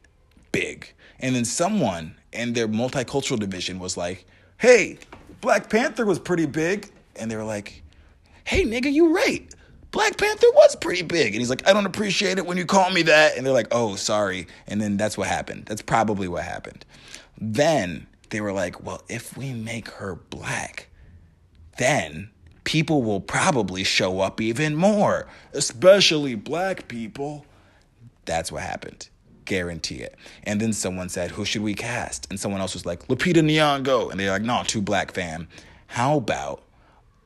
big? 0.51 0.93
And 1.19 1.35
then 1.35 1.45
someone 1.45 2.15
in 2.31 2.53
their 2.53 2.67
multicultural 2.67 3.39
division 3.39 3.79
was 3.79 3.97
like, 3.97 4.25
hey, 4.57 4.99
Black 5.41 5.69
Panther 5.69 6.05
was 6.05 6.19
pretty 6.19 6.45
big. 6.45 6.91
And 7.15 7.29
they 7.29 7.35
were 7.35 7.43
like, 7.43 7.81
hey, 8.43 8.63
nigga, 8.63 8.91
you 8.91 9.13
right 9.15 9.53
Black 9.93 10.17
Panther 10.17 10.47
was 10.55 10.75
pretty 10.75 11.03
big. 11.03 11.27
And 11.27 11.35
he's 11.35 11.51
like, 11.51 11.65
I 11.67 11.71
don't 11.71 11.85
appreciate 11.85 12.39
it 12.39 12.45
when 12.47 12.57
you 12.57 12.65
call 12.65 12.89
me 12.89 13.03
that. 13.03 13.37
And 13.37 13.45
they're 13.45 13.53
like, 13.53 13.67
oh, 13.71 13.95
sorry. 13.95 14.47
And 14.67 14.81
then 14.81 14.97
that's 14.97 15.17
what 15.17 15.27
happened. 15.27 15.67
That's 15.67 15.83
probably 15.83 16.27
what 16.27 16.43
happened. 16.43 16.83
Then 17.39 18.07
they 18.31 18.41
were 18.41 18.51
like, 18.53 18.83
well, 18.83 19.03
if 19.07 19.37
we 19.37 19.53
make 19.53 19.87
her 19.89 20.15
black, 20.15 20.89
then 21.77 22.31
people 22.63 23.03
will 23.03 23.21
probably 23.21 23.83
show 23.83 24.19
up 24.19 24.41
even 24.41 24.75
more, 24.75 25.27
especially 25.53 26.33
black 26.33 26.87
people. 26.87 27.45
That's 28.25 28.51
what 28.51 28.63
happened. 28.63 29.09
Guarantee 29.45 30.01
it. 30.01 30.15
And 30.41 30.59
then 30.59 30.73
someone 30.73 31.09
said, 31.09 31.31
Who 31.31 31.45
should 31.45 31.61
we 31.61 31.75
cast? 31.75 32.25
And 32.31 32.39
someone 32.39 32.61
else 32.61 32.73
was 32.73 32.85
like, 32.85 33.07
Lupita 33.09 33.43
Nyong'o. 33.43 34.09
And 34.09 34.19
they're 34.19 34.31
like, 34.31 34.41
No, 34.41 34.63
too 34.65 34.81
black, 34.81 35.13
fam. 35.13 35.49
How 35.87 36.17
about 36.17 36.63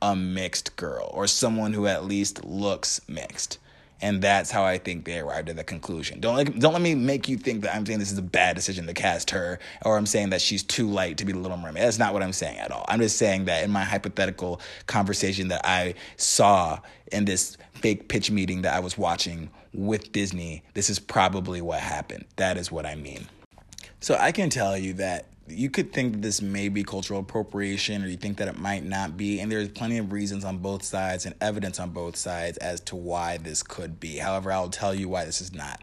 a 0.02 0.14
mixed 0.14 0.76
girl 0.76 1.10
or 1.12 1.26
someone 1.26 1.72
who 1.72 1.86
at 1.86 2.04
least 2.04 2.44
looks 2.44 3.00
mixed. 3.08 3.58
And 4.00 4.22
that's 4.22 4.50
how 4.52 4.64
I 4.64 4.78
think 4.78 5.04
they 5.04 5.18
arrived 5.18 5.48
at 5.48 5.56
the 5.56 5.64
conclusion. 5.64 6.20
Don't 6.20 6.36
let, 6.36 6.58
don't 6.58 6.72
let 6.72 6.82
me 6.82 6.94
make 6.94 7.28
you 7.28 7.36
think 7.36 7.62
that 7.62 7.74
I'm 7.74 7.84
saying 7.84 7.98
this 7.98 8.12
is 8.12 8.18
a 8.18 8.22
bad 8.22 8.54
decision 8.54 8.86
to 8.86 8.94
cast 8.94 9.30
her 9.30 9.58
or 9.84 9.98
I'm 9.98 10.06
saying 10.06 10.30
that 10.30 10.40
she's 10.40 10.62
too 10.62 10.88
light 10.88 11.16
to 11.18 11.24
be 11.24 11.32
the 11.32 11.38
Little 11.38 11.56
Mermaid. 11.56 11.82
That's 11.82 11.98
not 11.98 12.12
what 12.12 12.22
I'm 12.22 12.32
saying 12.32 12.58
at 12.58 12.70
all. 12.70 12.84
I'm 12.88 13.00
just 13.00 13.16
saying 13.18 13.46
that 13.46 13.64
in 13.64 13.72
my 13.72 13.82
hypothetical 13.82 14.60
conversation 14.86 15.48
that 15.48 15.62
I 15.64 15.94
saw 16.16 16.78
in 17.10 17.24
this 17.24 17.56
fake 17.74 18.08
pitch 18.08 18.30
meeting 18.30 18.62
that 18.62 18.74
I 18.74 18.80
was 18.80 18.96
watching 18.96 19.50
with 19.74 20.12
Disney, 20.12 20.62
this 20.74 20.90
is 20.90 21.00
probably 21.00 21.60
what 21.60 21.80
happened. 21.80 22.24
That 22.36 22.56
is 22.56 22.70
what 22.70 22.86
I 22.86 22.94
mean. 22.94 23.26
So 24.00 24.16
I 24.16 24.30
can 24.30 24.48
tell 24.48 24.78
you 24.78 24.92
that 24.94 25.26
you 25.50 25.70
could 25.70 25.92
think 25.92 26.22
this 26.22 26.42
may 26.42 26.68
be 26.68 26.82
cultural 26.82 27.20
appropriation 27.20 28.02
or 28.02 28.08
you 28.08 28.16
think 28.16 28.38
that 28.38 28.48
it 28.48 28.58
might 28.58 28.84
not 28.84 29.16
be 29.16 29.40
and 29.40 29.50
there's 29.50 29.68
plenty 29.68 29.98
of 29.98 30.12
reasons 30.12 30.44
on 30.44 30.58
both 30.58 30.82
sides 30.82 31.26
and 31.26 31.34
evidence 31.40 31.78
on 31.80 31.90
both 31.90 32.16
sides 32.16 32.58
as 32.58 32.80
to 32.80 32.96
why 32.96 33.36
this 33.38 33.62
could 33.62 34.00
be. 34.00 34.18
However 34.18 34.52
i'll 34.52 34.68
tell 34.68 34.94
you 34.94 35.08
why 35.08 35.24
this 35.24 35.40
is 35.40 35.54
not. 35.54 35.82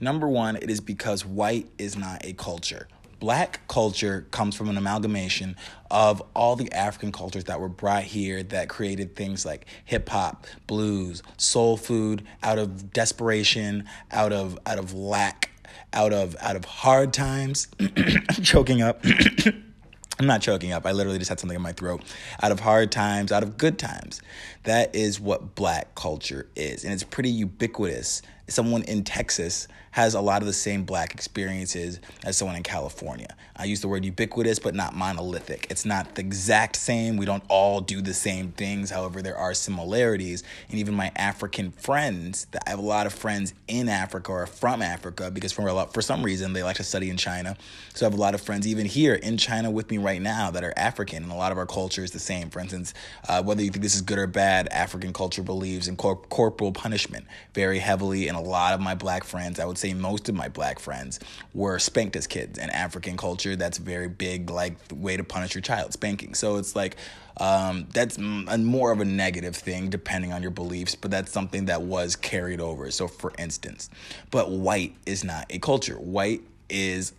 Number 0.00 0.28
one 0.28 0.56
it 0.56 0.70
is 0.70 0.80
because 0.80 1.24
white 1.24 1.68
is 1.78 1.96
not 1.96 2.24
a 2.24 2.32
culture. 2.34 2.88
Black 3.18 3.66
culture 3.66 4.26
comes 4.30 4.54
from 4.54 4.68
an 4.68 4.76
amalgamation 4.76 5.56
of 5.90 6.22
all 6.34 6.54
the 6.54 6.70
African 6.72 7.12
cultures 7.12 7.44
that 7.44 7.58
were 7.58 7.68
brought 7.68 8.02
here 8.02 8.42
that 8.42 8.68
created 8.68 9.16
things 9.16 9.46
like 9.46 9.64
hip 9.86 10.08
hop, 10.10 10.46
blues, 10.66 11.22
soul 11.38 11.78
food 11.78 12.22
out 12.42 12.58
of 12.58 12.92
desperation, 12.92 13.84
out 14.10 14.34
of 14.34 14.58
out 14.66 14.78
of 14.78 14.92
lack 14.92 15.50
out 15.92 16.12
of 16.12 16.36
out 16.40 16.56
of 16.56 16.64
hard 16.64 17.12
times, 17.12 17.68
choking 18.42 18.82
up. 18.82 19.04
I'm 20.18 20.26
not 20.26 20.40
choking 20.40 20.72
up. 20.72 20.86
I 20.86 20.92
literally 20.92 21.18
just 21.18 21.28
had 21.28 21.38
something 21.38 21.56
in 21.56 21.62
my 21.62 21.72
throat. 21.72 22.02
Out 22.42 22.50
of 22.50 22.60
hard 22.60 22.90
times, 22.90 23.32
out 23.32 23.42
of 23.42 23.58
good 23.58 23.78
times. 23.78 24.22
That 24.62 24.94
is 24.94 25.20
what 25.20 25.54
black 25.54 25.94
culture 25.94 26.48
is. 26.56 26.84
And 26.84 26.92
it's 26.94 27.04
pretty 27.04 27.28
ubiquitous. 27.28 28.22
Someone 28.48 28.82
in 28.82 29.04
Texas 29.04 29.68
has 29.96 30.12
a 30.12 30.20
lot 30.20 30.42
of 30.42 30.46
the 30.46 30.52
same 30.52 30.84
black 30.84 31.14
experiences 31.14 32.00
as 32.22 32.36
someone 32.36 32.54
in 32.54 32.62
California. 32.62 33.34
I 33.56 33.64
use 33.64 33.80
the 33.80 33.88
word 33.88 34.04
ubiquitous, 34.04 34.58
but 34.58 34.74
not 34.74 34.94
monolithic. 34.94 35.66
It's 35.70 35.86
not 35.86 36.16
the 36.16 36.20
exact 36.20 36.76
same. 36.76 37.16
We 37.16 37.24
don't 37.24 37.42
all 37.48 37.80
do 37.80 38.02
the 38.02 38.12
same 38.12 38.52
things. 38.52 38.90
However, 38.90 39.22
there 39.22 39.38
are 39.38 39.54
similarities. 39.54 40.44
And 40.68 40.78
even 40.78 40.94
my 40.94 41.10
African 41.16 41.70
friends, 41.70 42.46
I 42.66 42.68
have 42.68 42.78
a 42.78 42.82
lot 42.82 43.06
of 43.06 43.14
friends 43.14 43.54
in 43.68 43.88
Africa 43.88 44.32
or 44.32 44.46
from 44.46 44.82
Africa 44.82 45.30
because 45.30 45.52
for, 45.52 45.72
lot, 45.72 45.94
for 45.94 46.02
some 46.02 46.22
reason 46.22 46.52
they 46.52 46.62
like 46.62 46.76
to 46.76 46.84
study 46.84 47.08
in 47.08 47.16
China. 47.16 47.56
So 47.94 48.04
I 48.04 48.10
have 48.10 48.18
a 48.18 48.20
lot 48.20 48.34
of 48.34 48.42
friends 48.42 48.66
even 48.66 48.84
here 48.84 49.14
in 49.14 49.38
China 49.38 49.70
with 49.70 49.90
me 49.90 49.96
right 49.96 50.20
now 50.20 50.50
that 50.50 50.62
are 50.62 50.74
African. 50.76 51.22
And 51.22 51.32
a 51.32 51.36
lot 51.36 51.52
of 51.52 51.58
our 51.58 51.64
culture 51.64 52.04
is 52.04 52.10
the 52.10 52.18
same. 52.18 52.50
For 52.50 52.60
instance, 52.60 52.92
uh, 53.30 53.42
whether 53.42 53.62
you 53.62 53.70
think 53.70 53.82
this 53.82 53.94
is 53.94 54.02
good 54.02 54.18
or 54.18 54.26
bad, 54.26 54.68
African 54.68 55.14
culture 55.14 55.42
believes 55.42 55.88
in 55.88 55.96
cor- 55.96 56.16
corporal 56.16 56.72
punishment 56.72 57.24
very 57.54 57.78
heavily. 57.78 58.28
And 58.28 58.35
a 58.36 58.40
lot 58.40 58.74
of 58.74 58.80
my 58.80 58.94
black 58.94 59.24
friends, 59.24 59.58
I 59.58 59.64
would 59.64 59.78
say, 59.78 59.86
say 59.86 59.94
most 59.94 60.28
of 60.28 60.34
my 60.34 60.48
black 60.48 60.78
friends 60.78 61.20
were 61.54 61.78
spanked 61.78 62.16
as 62.16 62.26
kids. 62.26 62.58
In 62.58 62.70
African 62.70 63.16
culture, 63.16 63.56
that's 63.56 63.78
very 63.78 64.08
big, 64.08 64.50
like 64.50 64.76
way 64.92 65.16
to 65.16 65.24
punish 65.24 65.54
your 65.54 65.62
child, 65.62 65.92
spanking. 65.92 66.34
So 66.34 66.56
it's 66.56 66.74
like 66.74 66.96
um, 67.38 67.86
that's 67.92 68.18
a, 68.18 68.58
more 68.58 68.92
of 68.92 69.00
a 69.00 69.04
negative 69.04 69.56
thing 69.56 69.90
depending 69.90 70.32
on 70.32 70.42
your 70.42 70.50
beliefs, 70.50 70.94
but 70.94 71.10
that's 71.10 71.32
something 71.32 71.66
that 71.66 71.82
was 71.82 72.16
carried 72.16 72.60
over. 72.60 72.90
So 72.90 73.08
for 73.08 73.32
instance, 73.38 73.90
but 74.30 74.50
white 74.50 74.94
is 75.06 75.24
not 75.24 75.46
a 75.50 75.58
culture. 75.58 75.96
White 75.96 76.42
is 76.68 77.12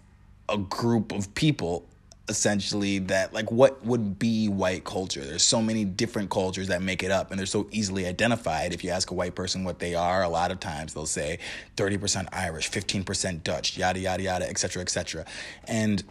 a 0.50 0.58
group 0.58 1.12
of 1.12 1.34
people 1.36 1.86
essentially 2.30 3.00
that 3.00 3.34
like 3.34 3.52
what 3.52 3.84
would 3.86 4.20
be 4.20 4.48
white 4.48 4.84
culture? 4.84 5.24
There's 5.24 5.44
so 5.44 5.62
many 5.62 5.86
different 5.86 6.30
cultures 6.30 6.68
that 6.68 6.82
make 6.82 7.04
it 7.04 7.12
up 7.12 7.32
and 7.32 7.40
they're 7.40 7.46
so 7.46 7.68
easily 7.72 8.06
identified. 8.06 8.74
If 8.74 8.84
you 8.84 8.90
ask 8.90 9.12
a 9.12 9.14
white 9.14 9.36
person 9.36 9.64
what 9.64 9.80
they 9.80 9.96
are 9.96 10.24
a 10.24 10.30
lot 10.30 10.52
of 10.52 10.60
times 10.60 10.94
they'll 10.94 11.06
say 11.06 11.40
30% 11.76 12.28
irish 12.34 12.70
15% 12.70 13.44
dutch 13.44 13.78
yada 13.78 14.00
yada 14.00 14.24
yada 14.24 14.50
etc 14.50 14.82
etc 14.82 15.26
and 15.68 16.04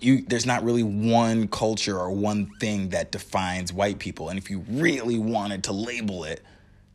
you 0.00 0.22
there's 0.22 0.46
not 0.46 0.64
really 0.64 0.82
one 0.82 1.48
culture 1.48 1.98
or 1.98 2.10
one 2.10 2.46
thing 2.58 2.90
that 2.90 3.12
defines 3.12 3.72
white 3.72 3.98
people. 3.98 4.28
And 4.28 4.38
if 4.38 4.50
you 4.50 4.64
really 4.68 5.18
wanted 5.18 5.64
to 5.64 5.72
label 5.72 6.24
it 6.24 6.42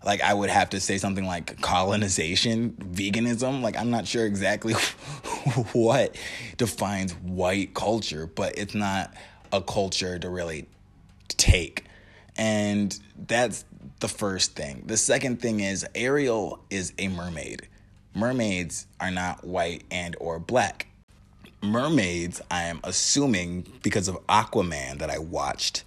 like 0.04 0.22
I 0.22 0.34
would 0.34 0.50
have 0.50 0.70
to 0.72 0.80
say 0.80 0.98
something 0.98 1.26
like 1.26 1.60
colonization, 1.62 2.72
veganism. 2.72 3.62
Like 3.62 3.78
I'm 3.78 3.92
not 3.92 4.08
sure 4.08 4.26
exactly 4.26 4.74
what 5.74 6.16
defines 6.58 7.14
white 7.14 7.74
culture, 7.74 8.28
but 8.28 8.58
it's 8.58 8.76
not 8.76 9.14
a 9.52 9.62
culture 9.62 10.18
to 10.20 10.30
really 10.30 10.68
take. 11.28 11.86
And 12.38 12.98
that's 13.28 13.66
the 14.00 14.08
first 14.08 14.56
thing. 14.56 14.84
The 14.86 14.98
second 14.98 15.42
thing 15.42 15.60
is 15.60 15.86
Ariel 15.96 16.60
is 16.70 16.94
a 16.98 17.10
mermaid. 17.10 17.68
Mermaids 18.14 18.88
are 19.00 19.12
not 19.12 19.46
white 19.46 19.84
and 19.92 20.16
or 20.20 20.40
black. 20.40 20.88
Mermaids, 21.62 22.42
I 22.50 22.64
am 22.64 22.80
assuming 22.86 23.68
because 23.84 24.08
of 24.08 24.16
Aquaman 24.28 25.00
that 25.00 25.10
I 25.10 25.20
watched. 25.20 25.84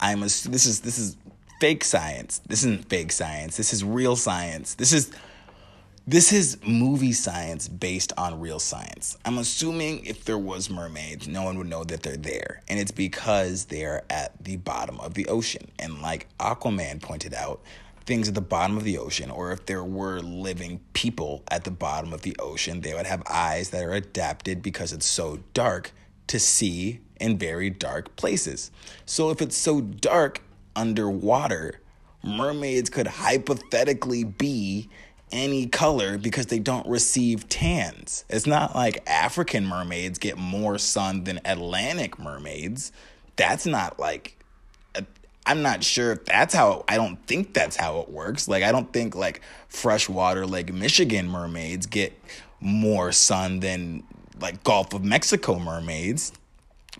I'm 0.00 0.18
a, 0.18 0.26
this 0.26 0.66
is 0.66 0.80
this 0.80 0.98
is 0.98 1.16
fake 1.60 1.84
science. 1.84 2.40
This 2.46 2.60
isn't 2.60 2.88
fake 2.88 3.12
science. 3.12 3.56
This 3.56 3.72
is 3.72 3.84
real 3.84 4.16
science. 4.16 4.74
This 4.74 4.92
is 4.92 5.10
this 6.06 6.32
is 6.32 6.56
movie 6.66 7.12
science 7.12 7.68
based 7.68 8.14
on 8.16 8.40
real 8.40 8.58
science. 8.58 9.18
I'm 9.26 9.36
assuming 9.36 10.06
if 10.06 10.24
there 10.24 10.38
was 10.38 10.70
mermaids, 10.70 11.28
no 11.28 11.42
one 11.42 11.58
would 11.58 11.68
know 11.68 11.84
that 11.84 12.02
they're 12.02 12.16
there. 12.16 12.62
And 12.66 12.80
it's 12.80 12.90
because 12.90 13.66
they're 13.66 14.04
at 14.08 14.42
the 14.42 14.56
bottom 14.56 14.98
of 15.00 15.12
the 15.12 15.26
ocean. 15.26 15.70
And 15.78 16.00
like 16.00 16.26
Aquaman 16.38 17.02
pointed 17.02 17.34
out, 17.34 17.60
things 18.06 18.26
at 18.26 18.34
the 18.34 18.40
bottom 18.40 18.78
of 18.78 18.84
the 18.84 18.96
ocean, 18.96 19.30
or 19.30 19.52
if 19.52 19.66
there 19.66 19.84
were 19.84 20.20
living 20.20 20.80
people 20.94 21.42
at 21.50 21.64
the 21.64 21.70
bottom 21.70 22.14
of 22.14 22.22
the 22.22 22.34
ocean, 22.38 22.80
they 22.80 22.94
would 22.94 23.04
have 23.04 23.22
eyes 23.28 23.68
that 23.68 23.84
are 23.84 23.92
adapted 23.92 24.62
because 24.62 24.94
it's 24.94 25.04
so 25.04 25.40
dark 25.52 25.92
to 26.28 26.40
see 26.40 27.00
in 27.20 27.36
very 27.36 27.68
dark 27.68 28.16
places. 28.16 28.70
So 29.04 29.28
if 29.28 29.42
it's 29.42 29.56
so 29.58 29.82
dark, 29.82 30.40
underwater, 30.76 31.80
mermaids 32.22 32.90
could 32.90 33.06
hypothetically 33.06 34.24
be 34.24 34.88
any 35.30 35.66
color 35.66 36.18
because 36.18 36.46
they 36.46 36.58
don't 36.58 36.86
receive 36.86 37.48
tans. 37.48 38.24
It's 38.28 38.46
not 38.46 38.74
like 38.74 39.02
African 39.06 39.66
mermaids 39.66 40.18
get 40.18 40.38
more 40.38 40.78
sun 40.78 41.24
than 41.24 41.40
Atlantic 41.44 42.18
mermaids. 42.18 42.92
That's 43.36 43.66
not 43.66 43.98
like 44.00 44.38
I'm 45.46 45.62
not 45.62 45.82
sure 45.82 46.12
if 46.12 46.26
that's 46.26 46.54
how 46.54 46.84
I 46.88 46.96
don't 46.96 47.24
think 47.26 47.54
that's 47.54 47.76
how 47.76 48.00
it 48.00 48.10
works. 48.10 48.48
Like 48.48 48.62
I 48.62 48.70
don't 48.70 48.92
think 48.92 49.14
like 49.14 49.40
freshwater 49.68 50.46
like 50.46 50.72
Michigan 50.72 51.28
mermaids 51.28 51.86
get 51.86 52.12
more 52.60 53.12
sun 53.12 53.60
than 53.60 54.02
like 54.40 54.62
Gulf 54.62 54.92
of 54.92 55.04
Mexico 55.04 55.58
mermaids 55.58 56.32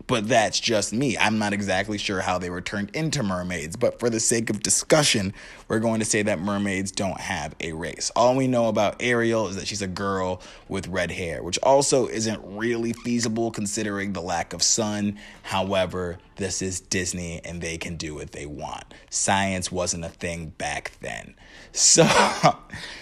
but 0.07 0.29
that's 0.29 0.61
just 0.61 0.93
me. 0.93 1.19
I'm 1.19 1.39
not 1.39 1.53
exactly 1.53 1.99
sure 1.99 2.21
how 2.21 2.39
they 2.39 2.51
were 2.51 2.61
turned 2.61 2.91
into 2.95 3.23
mermaids, 3.23 3.77
but 3.77 3.99
for 3.99 4.09
the 4.09 4.21
sake 4.21 4.51
of 4.51 4.63
discussion, 4.63 5.35
we're 5.69 5.81
going 5.81 6.01
to 6.01 6.07
say 6.07 6.23
that 6.23 6.41
mermaids 6.41 6.91
don't 6.91 7.21
have 7.21 7.55
a 7.61 7.73
race. 7.73 8.11
All 8.17 8.37
we 8.37 8.47
know 8.47 8.69
about 8.69 8.97
Ariel 9.01 9.49
is 9.49 9.57
that 9.57 9.67
she's 9.67 9.83
a 9.83 9.89
girl 9.89 10.41
with 10.69 10.89
red 10.89 11.11
hair, 11.11 11.43
which 11.43 11.59
also 11.63 12.07
isn't 12.07 12.41
really 12.45 12.93
feasible 12.93 13.51
considering 13.51 14.13
the 14.13 14.23
lack 14.23 14.53
of 14.53 14.63
sun. 14.63 15.19
However, 15.43 16.19
this 16.37 16.63
is 16.63 16.81
Disney 16.81 17.41
and 17.45 17.61
they 17.61 17.77
can 17.77 17.97
do 17.97 18.15
what 18.15 18.33
they 18.33 18.47
want. 18.47 18.85
Science 19.11 19.71
wasn't 19.71 20.05
a 20.05 20.09
thing 20.09 20.51
back 20.59 20.93
then. 21.01 21.35
So 21.73 22.09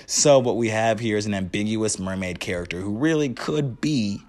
so 0.06 0.38
what 0.38 0.56
we 0.56 0.68
have 0.68 0.98
here 1.00 1.16
is 1.16 1.24
an 1.24 1.34
ambiguous 1.34 1.98
mermaid 1.98 2.40
character 2.40 2.80
who 2.80 2.96
really 2.96 3.28
could 3.30 3.80
be 3.80 4.20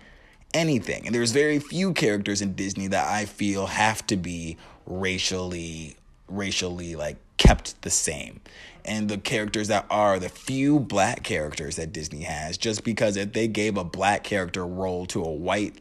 anything. 0.53 1.05
And 1.05 1.13
there's 1.13 1.31
very 1.31 1.59
few 1.59 1.93
characters 1.93 2.41
in 2.41 2.53
Disney 2.53 2.87
that 2.87 3.07
I 3.07 3.25
feel 3.25 3.67
have 3.67 4.05
to 4.07 4.17
be 4.17 4.57
racially 4.85 5.97
racially 6.29 6.95
like 6.95 7.17
kept 7.37 7.81
the 7.81 7.89
same. 7.89 8.41
And 8.83 9.09
the 9.09 9.17
characters 9.17 9.67
that 9.67 9.85
are 9.89 10.17
the 10.19 10.29
few 10.29 10.79
black 10.79 11.23
characters 11.23 11.75
that 11.75 11.91
Disney 11.91 12.21
has, 12.21 12.57
just 12.57 12.83
because 12.83 13.17
if 13.17 13.33
they 13.33 13.47
gave 13.47 13.77
a 13.77 13.83
black 13.83 14.23
character 14.23 14.65
role 14.65 15.05
to 15.07 15.23
a 15.23 15.31
white 15.31 15.75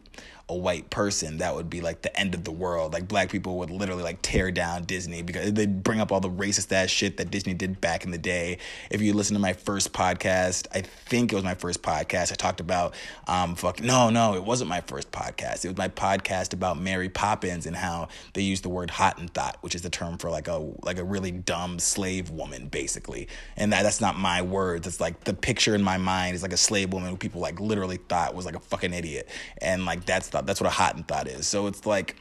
a 0.49 0.55
white 0.55 0.91
person, 0.91 1.39
that 1.39 1.57
would 1.57 1.69
be 1.69 1.81
like 1.81 2.03
the 2.03 2.19
end 2.19 2.33
of 2.33 2.45
the 2.45 2.53
world. 2.53 2.93
Like 2.93 3.09
black 3.09 3.31
people 3.31 3.59
would 3.59 3.71
literally 3.71 4.05
like 4.05 4.23
tear 4.23 4.53
down 4.53 4.85
Disney 4.85 5.23
because 5.23 5.53
they 5.53 5.67
bring 5.67 6.01
up 6.01 6.13
all 6.13 6.21
the 6.21 6.31
racist 6.31 6.71
ass 6.71 6.89
shit 6.89 7.17
that 7.17 7.33
Disney 7.33 7.53
did 7.53 7.81
back 7.81 8.05
in 8.05 8.13
the 8.13 8.19
day. 8.19 8.59
If 8.89 9.03
you 9.03 9.13
listen 9.13 9.35
to 9.35 9.41
my 9.41 9.55
first 9.55 9.93
podcast, 9.93 10.69
I 10.73 10.83
think 10.83 11.33
it 11.33 11.35
was 11.35 11.43
my 11.43 11.55
first 11.55 11.83
podcast. 11.83 12.31
I 12.31 12.37
talked 12.37 12.61
about 12.61 12.95
um 13.27 13.57
fuck 13.57 13.81
no, 13.81 14.09
no, 14.09 14.35
it 14.35 14.45
wasn't 14.45 14.71
my 14.71 14.83
first 14.83 15.11
podcast. 15.11 15.65
It 15.65 15.69
was 15.69 15.77
my 15.77 15.89
podcast 15.89 16.53
about 16.53 16.79
Mary 16.79 17.09
Poppins 17.09 17.67
and 17.67 17.75
how 17.75 18.07
they 18.35 18.43
used 18.43 18.63
the 18.63 18.69
word 18.69 18.91
Hottentot, 18.91 19.55
which 19.63 19.75
is 19.75 19.83
the 19.83 19.91
term 19.91 20.17
for 20.17 20.31
like 20.31 20.47
a 20.47 20.59
like 20.83 20.99
a 20.99 21.05
really 21.05 21.33
dumb 21.33 21.81
slave 21.81 22.31
woman, 22.31 22.69
basically. 22.69 23.27
And 23.57 23.73
that 23.73 23.83
that's 23.83 24.01
not 24.01 24.17
my 24.17 24.43
words. 24.43 24.87
It's 24.87 25.01
like 25.01 25.25
the 25.25 25.35
picture 25.35 25.75
in 25.75 25.83
my 25.83 25.99
mind 25.99 26.37
is 26.37 26.43
like 26.43 26.53
a 26.53 26.57
slave 26.57 26.93
woman 26.93 27.11
who 27.11 27.17
people 27.17 27.41
like 27.41 27.59
literally 27.59 27.97
thought 27.97 28.37
was 28.37 28.47
like 28.47 28.55
a 28.55 28.61
fucking 28.61 28.93
idiot. 28.93 29.29
And 29.61 29.85
like 29.85 30.05
that's 30.05 30.36
thought. 30.37 30.47
That's 30.47 30.61
what 30.61 30.71
a 30.71 30.75
Hottentot 30.75 31.27
is. 31.27 31.47
So 31.47 31.67
it's 31.67 31.87
like 31.87 32.17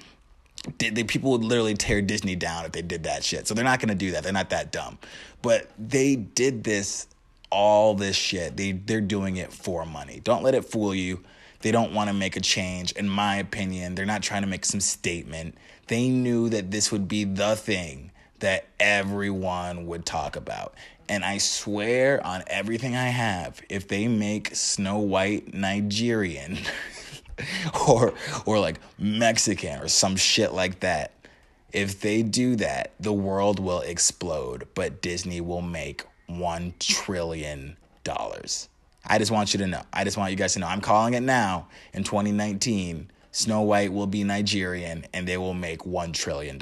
they, 0.77 1.03
people 1.03 1.31
would 1.31 1.43
literally 1.43 1.75
tear 1.75 2.01
Disney 2.01 2.35
down 2.35 2.65
if 2.65 2.71
they 2.71 2.81
did 2.81 3.03
that 3.03 3.23
shit. 3.23 3.47
So 3.47 3.53
they're 3.53 3.63
not 3.63 3.79
going 3.79 3.89
to 3.89 3.95
do 3.95 4.11
that. 4.11 4.23
They're 4.23 4.33
not 4.33 4.49
that 4.49 4.71
dumb. 4.71 4.97
But 5.41 5.69
they 5.77 6.15
did 6.15 6.63
this 6.63 7.07
all 7.51 7.93
this 7.93 8.15
shit. 8.15 8.57
They 8.57 8.71
they're 8.71 9.01
doing 9.01 9.37
it 9.37 9.53
for 9.53 9.85
money. 9.85 10.19
Don't 10.23 10.43
let 10.43 10.55
it 10.55 10.65
fool 10.65 10.95
you. 10.95 11.23
They 11.61 11.71
don't 11.71 11.93
want 11.93 12.09
to 12.09 12.13
make 12.13 12.35
a 12.35 12.41
change 12.41 12.91
in 12.93 13.07
my 13.09 13.37
opinion. 13.37 13.95
They're 13.95 14.05
not 14.05 14.23
trying 14.23 14.41
to 14.41 14.47
make 14.47 14.65
some 14.65 14.79
statement. 14.79 15.55
They 15.87 16.09
knew 16.09 16.49
that 16.49 16.71
this 16.71 16.91
would 16.91 17.07
be 17.07 17.23
the 17.23 17.55
thing 17.55 18.11
that 18.39 18.65
everyone 18.79 19.85
would 19.87 20.05
talk 20.05 20.35
about. 20.35 20.73
And 21.07 21.23
I 21.23 21.37
swear 21.37 22.25
on 22.25 22.43
everything 22.47 22.95
I 22.95 23.07
have, 23.07 23.61
if 23.69 23.87
they 23.87 24.07
make 24.07 24.55
Snow 24.55 24.97
White 24.97 25.53
Nigerian 25.53 26.57
or 27.87 28.13
or 28.45 28.59
like 28.59 28.79
Mexican 28.97 29.81
or 29.81 29.87
some 29.87 30.15
shit 30.15 30.53
like 30.53 30.79
that. 30.81 31.11
If 31.73 31.99
they 31.99 32.23
do 32.23 32.55
that, 32.57 32.93
the 32.99 33.11
world 33.11 33.59
will 33.59 33.81
explode, 33.81 34.67
but 34.75 35.01
Disney 35.01 35.41
will 35.41 35.61
make 35.61 36.03
1 36.27 36.73
trillion 36.79 37.75
dollars. 38.03 38.69
I 39.05 39.19
just 39.19 39.31
want 39.31 39.53
you 39.53 39.59
to 39.59 39.67
know. 39.67 39.81
I 39.93 40.03
just 40.03 40.17
want 40.17 40.31
you 40.31 40.37
guys 40.37 40.53
to 40.53 40.59
know. 40.59 40.67
I'm 40.67 40.81
calling 40.81 41.13
it 41.13 41.21
now 41.21 41.67
in 41.93 42.03
2019. 42.03 43.11
Snow 43.31 43.61
White 43.61 43.91
will 43.91 44.07
be 44.07 44.23
Nigerian 44.23 45.05
and 45.13 45.27
they 45.27 45.37
will 45.37 45.53
make 45.53 45.81
$1 45.81 46.13
trillion. 46.13 46.59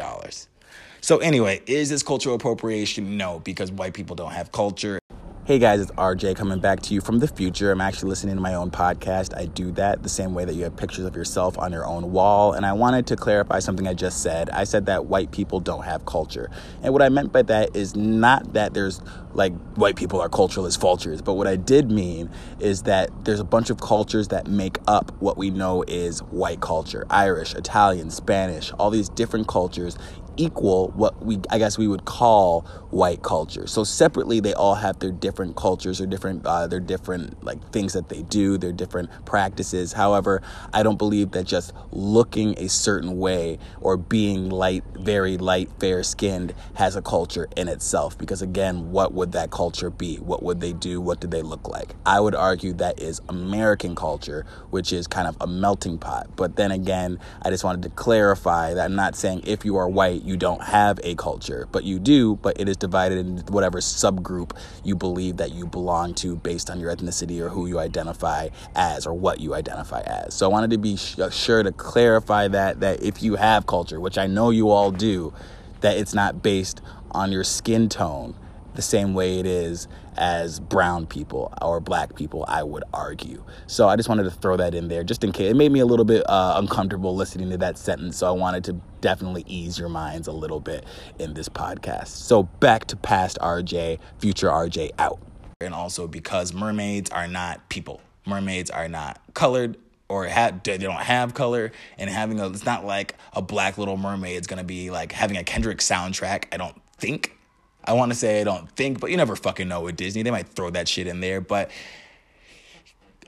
So, 1.01 1.17
anyway, 1.19 1.61
is 1.67 1.89
this 1.89 2.01
cultural 2.01 2.35
appropriation? 2.35 3.15
No, 3.17 3.39
because 3.39 3.71
white 3.71 3.93
people 3.93 4.15
don't 4.15 4.31
have 4.31 4.51
culture. 4.51 4.99
Hey 5.45 5.59
guys, 5.59 5.81
it's 5.81 5.91
RJ 5.91 6.37
coming 6.37 6.59
back 6.59 6.79
to 6.83 6.93
you 6.93 7.01
from 7.01 7.19
the 7.19 7.27
future. 7.27 7.69
I'm 7.69 7.81
actually 7.81 8.07
listening 8.07 8.35
to 8.35 8.41
my 8.41 8.53
own 8.53 8.71
podcast. 8.71 9.37
I 9.37 9.47
do 9.47 9.73
that 9.73 10.01
the 10.01 10.07
same 10.07 10.33
way 10.33 10.45
that 10.45 10.53
you 10.53 10.63
have 10.63 10.77
pictures 10.77 11.03
of 11.03 11.17
yourself 11.17 11.59
on 11.59 11.73
your 11.73 11.85
own 11.85 12.13
wall. 12.13 12.53
And 12.53 12.65
I 12.65 12.71
wanted 12.71 13.07
to 13.07 13.17
clarify 13.17 13.59
something 13.59 13.85
I 13.85 13.93
just 13.93 14.23
said. 14.23 14.49
I 14.51 14.63
said 14.63 14.85
that 14.85 15.07
white 15.07 15.31
people 15.31 15.59
don't 15.59 15.83
have 15.83 16.05
culture. 16.05 16.49
And 16.81 16.93
what 16.93 17.01
I 17.01 17.09
meant 17.09 17.33
by 17.33 17.41
that 17.41 17.75
is 17.75 17.93
not 17.93 18.53
that 18.53 18.73
there's 18.73 19.01
like 19.33 19.53
white 19.75 19.95
people 19.95 20.21
are 20.21 20.29
cultureless 20.29 20.75
vultures, 20.75 21.21
but 21.21 21.33
what 21.33 21.47
I 21.47 21.55
did 21.55 21.91
mean 21.91 22.29
is 22.59 22.83
that 22.83 23.09
there's 23.25 23.39
a 23.39 23.45
bunch 23.45 23.69
of 23.69 23.79
cultures 23.79 24.29
that 24.29 24.47
make 24.47 24.77
up 24.87 25.11
what 25.19 25.37
we 25.37 25.49
know 25.49 25.83
is 25.87 26.19
white 26.23 26.61
culture 26.61 27.05
Irish, 27.09 27.53
Italian, 27.55 28.09
Spanish, 28.09 28.71
all 28.73 28.89
these 28.89 29.09
different 29.09 29.47
cultures 29.47 29.97
equal 30.37 30.89
what 30.89 31.23
we 31.23 31.39
I 31.49 31.59
guess 31.59 31.77
we 31.77 31.87
would 31.87 32.05
call 32.05 32.61
white 32.89 33.21
culture. 33.21 33.67
So 33.67 33.83
separately, 33.83 34.39
they 34.39 34.53
all 34.53 34.75
have 34.75 34.99
their 34.99 35.11
different 35.11 35.55
cultures 35.55 35.99
or 36.01 36.05
different 36.05 36.45
uh, 36.45 36.67
their 36.67 36.79
different 36.79 37.43
like 37.43 37.71
things 37.71 37.93
that 37.93 38.09
they 38.09 38.23
do, 38.23 38.57
their 38.57 38.71
different 38.71 39.09
practices. 39.25 39.93
However, 39.93 40.41
I 40.73 40.83
don't 40.83 40.97
believe 40.97 41.31
that 41.31 41.45
just 41.45 41.73
looking 41.91 42.57
a 42.57 42.69
certain 42.69 43.17
way 43.17 43.59
or 43.81 43.97
being 43.97 44.49
light, 44.49 44.83
very 44.95 45.37
light, 45.37 45.69
fair 45.79 46.03
skinned 46.03 46.53
has 46.75 46.95
a 46.95 47.01
culture 47.01 47.47
in 47.55 47.67
itself. 47.67 48.17
Because 48.17 48.41
again, 48.41 48.91
what 48.91 49.13
would 49.13 49.22
that 49.31 49.49
culture 49.49 49.89
be? 49.89 50.17
What 50.17 50.43
would 50.43 50.59
they 50.59 50.73
do? 50.73 51.01
What 51.01 51.19
do 51.19 51.27
they 51.27 51.41
look 51.41 51.67
like? 51.67 51.95
I 52.05 52.19
would 52.19 52.35
argue 52.35 52.73
that 52.73 52.99
is 52.99 53.21
American 53.29 53.95
culture, 53.95 54.45
which 54.69 54.91
is 54.91 55.07
kind 55.07 55.27
of 55.27 55.37
a 55.39 55.47
melting 55.47 55.97
pot. 55.97 56.27
But 56.35 56.57
then 56.57 56.71
again, 56.71 57.19
I 57.41 57.49
just 57.49 57.63
wanted 57.63 57.83
to 57.83 57.89
clarify 57.89 58.73
that 58.73 58.83
I'm 58.85 58.95
not 58.95 59.15
saying 59.15 59.43
if 59.45 59.65
you 59.65 59.77
are 59.77 59.87
white 59.89 60.23
you 60.23 60.37
don't 60.37 60.61
have 60.61 60.99
a 61.03 61.15
culture, 61.15 61.67
but 61.71 61.83
you 61.83 61.99
do, 61.99 62.35
but 62.35 62.59
it 62.59 62.67
is 62.67 62.77
divided 62.77 63.19
into 63.19 63.51
whatever 63.51 63.79
subgroup 63.79 64.51
you 64.83 64.95
believe 64.95 65.37
that 65.37 65.51
you 65.51 65.65
belong 65.65 66.13
to 66.15 66.35
based 66.35 66.69
on 66.69 66.79
your 66.79 66.95
ethnicity 66.95 67.39
or 67.39 67.49
who 67.49 67.67
you 67.67 67.79
identify 67.79 68.49
as 68.75 69.07
or 69.07 69.13
what 69.13 69.39
you 69.39 69.53
identify 69.53 70.01
as. 70.01 70.33
So 70.33 70.45
I 70.45 70.49
wanted 70.49 70.71
to 70.71 70.77
be 70.77 70.97
uh, 71.19 71.29
sure 71.29 71.63
to 71.63 71.71
clarify 71.71 72.47
that 72.49 72.81
that 72.81 73.01
if 73.01 73.23
you 73.23 73.35
have 73.35 73.65
culture, 73.65 73.99
which 73.99 74.17
I 74.17 74.27
know 74.27 74.49
you 74.49 74.69
all 74.69 74.91
do, 74.91 75.33
that 75.81 75.97
it's 75.97 76.13
not 76.13 76.41
based 76.41 76.81
on 77.11 77.31
your 77.31 77.43
skin 77.43 77.89
tone 77.89 78.35
the 78.75 78.81
same 78.81 79.13
way 79.13 79.39
it 79.39 79.45
is 79.45 79.87
as 80.17 80.59
brown 80.59 81.05
people 81.05 81.53
or 81.61 81.79
black 81.79 82.15
people, 82.15 82.45
I 82.47 82.63
would 82.63 82.83
argue. 82.93 83.43
So 83.67 83.87
I 83.87 83.95
just 83.95 84.09
wanted 84.09 84.23
to 84.23 84.31
throw 84.31 84.57
that 84.57 84.75
in 84.75 84.87
there 84.87 85.03
just 85.03 85.23
in 85.23 85.31
case. 85.31 85.51
It 85.51 85.55
made 85.55 85.71
me 85.71 85.79
a 85.79 85.85
little 85.85 86.05
bit 86.05 86.27
uh, 86.29 86.53
uncomfortable 86.57 87.15
listening 87.15 87.49
to 87.51 87.57
that 87.57 87.77
sentence. 87.77 88.17
So 88.17 88.27
I 88.27 88.31
wanted 88.31 88.63
to 88.65 88.73
definitely 89.01 89.43
ease 89.47 89.77
your 89.77 89.89
minds 89.89 90.27
a 90.27 90.31
little 90.31 90.59
bit 90.59 90.85
in 91.19 91.33
this 91.33 91.49
podcast. 91.49 92.07
So 92.07 92.43
back 92.43 92.85
to 92.85 92.95
past 92.95 93.37
RJ, 93.41 93.99
future 94.19 94.49
RJ 94.49 94.91
out. 94.99 95.19
And 95.61 95.73
also 95.73 96.07
because 96.07 96.53
mermaids 96.53 97.09
are 97.09 97.27
not 97.27 97.69
people, 97.69 98.01
mermaids 98.25 98.69
are 98.69 98.87
not 98.87 99.21
colored 99.33 99.77
or 100.09 100.25
have, 100.25 100.61
they 100.63 100.77
don't 100.77 100.95
have 100.95 101.33
color 101.33 101.71
and 101.97 102.09
having 102.09 102.39
a 102.39 102.47
it's 102.49 102.65
not 102.65 102.85
like 102.85 103.15
a 103.33 103.41
black 103.41 103.77
little 103.77 103.97
mermaid 103.97 104.39
is 104.39 104.47
gonna 104.47 104.63
be 104.63 104.91
like 104.91 105.11
having 105.11 105.37
a 105.37 105.43
kendrick 105.43 105.79
soundtrack 105.79 106.45
i 106.51 106.57
don't 106.57 106.75
think 106.97 107.35
I 107.85 107.93
want 107.93 108.11
to 108.11 108.17
say 108.17 108.41
I 108.41 108.43
don't 108.43 108.69
think, 108.71 108.99
but 108.99 109.11
you 109.11 109.17
never 109.17 109.35
fucking 109.35 109.67
know 109.67 109.81
with 109.81 109.97
Disney. 109.97 110.23
They 110.23 110.31
might 110.31 110.47
throw 110.47 110.69
that 110.71 110.87
shit 110.87 111.07
in 111.07 111.19
there. 111.19 111.41
But 111.41 111.71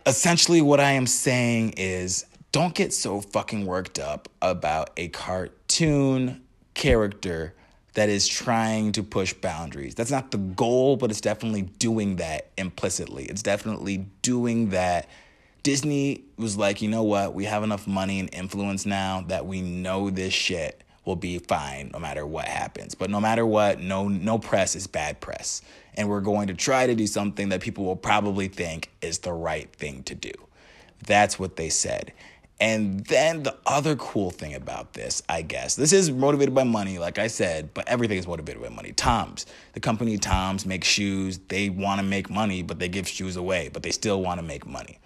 essentially, 0.06 0.62
what 0.62 0.80
I 0.80 0.92
am 0.92 1.08
saying 1.08 1.74
is 1.78 2.26
don't 2.52 2.74
get 2.74 2.94
so 2.94 3.22
fucking 3.22 3.66
worked 3.66 4.00
up 4.00 4.30
about 4.42 4.92
a 4.98 5.10
cartoon 5.10 6.42
character 6.74 7.54
that 7.96 8.10
is 8.10 8.28
trying 8.28 8.92
to 8.94 9.04
push 9.04 9.34
boundaries. 9.34 9.96
That's 9.96 10.12
not 10.12 10.32
the 10.32 10.38
goal, 10.38 10.98
but 10.98 11.10
it's 11.10 11.22
definitely 11.22 11.64
doing 11.64 12.18
that 12.18 12.52
implicitly. 12.58 13.26
It's 13.26 13.42
definitely 13.42 14.06
doing 14.22 14.70
that. 14.70 15.10
Disney 15.64 16.24
was 16.38 16.58
like, 16.58 16.82
you 16.82 16.90
know 16.90 17.04
what? 17.04 17.34
We 17.34 17.46
have 17.46 17.64
enough 17.64 17.88
money 17.88 18.20
and 18.20 18.34
influence 18.34 18.86
now 18.86 19.26
that 19.28 19.46
we 19.46 19.62
know 19.62 20.10
this 20.10 20.34
shit 20.34 20.84
will 21.06 21.16
be 21.16 21.38
fine 21.40 21.92
no 21.94 22.00
matter 22.00 22.26
what 22.26 22.46
happens. 22.46 22.96
But 22.96 23.10
no 23.10 23.22
matter 23.22 23.46
what, 23.46 23.80
no 23.80 24.08
no 24.08 24.38
press 24.38 24.76
is 24.76 24.88
bad 24.88 25.22
press. 25.22 25.62
And 25.96 26.10
we're 26.10 26.22
going 26.22 26.48
to 26.48 26.54
try 26.54 26.88
to 26.88 26.96
do 26.96 27.08
something 27.08 27.50
that 27.50 27.62
people 27.62 27.86
will 27.86 27.96
probably 27.96 28.48
think 28.48 28.92
is 29.02 29.20
the 29.20 29.34
right 29.34 29.72
thing 29.74 30.04
to 30.04 30.16
do. 30.16 30.32
That's 31.06 31.40
what 31.40 31.56
they 31.56 31.70
said. 31.70 32.12
And 32.60 33.06
then 33.06 33.44
the 33.44 33.58
other 33.66 33.98
cool 33.98 34.32
thing 34.32 34.54
about 34.54 34.94
this, 34.94 35.22
I 35.28 35.42
guess, 35.42 35.76
this 35.76 35.92
is 35.92 36.10
motivated 36.10 36.56
by 36.56 36.64
money, 36.64 37.00
like 37.00 37.20
I 37.20 37.28
said, 37.28 37.74
but 37.74 37.86
everything 37.88 38.18
is 38.18 38.28
motivated 38.28 38.62
by 38.62 38.70
money. 38.70 38.94
Tom's, 38.94 39.46
the 39.74 39.82
company 39.82 40.18
Tom's 40.18 40.66
makes 40.66 40.88
shoes. 40.88 41.38
They 41.50 41.70
want 41.70 42.00
to 42.00 42.06
make 42.06 42.30
money, 42.30 42.64
but 42.64 42.80
they 42.80 42.88
give 42.88 43.10
shoes 43.10 43.36
away, 43.36 43.70
but 43.74 43.84
they 43.84 43.92
still 43.92 44.22
want 44.22 44.40
to 44.40 44.46
make 44.46 44.66
money. 44.66 45.00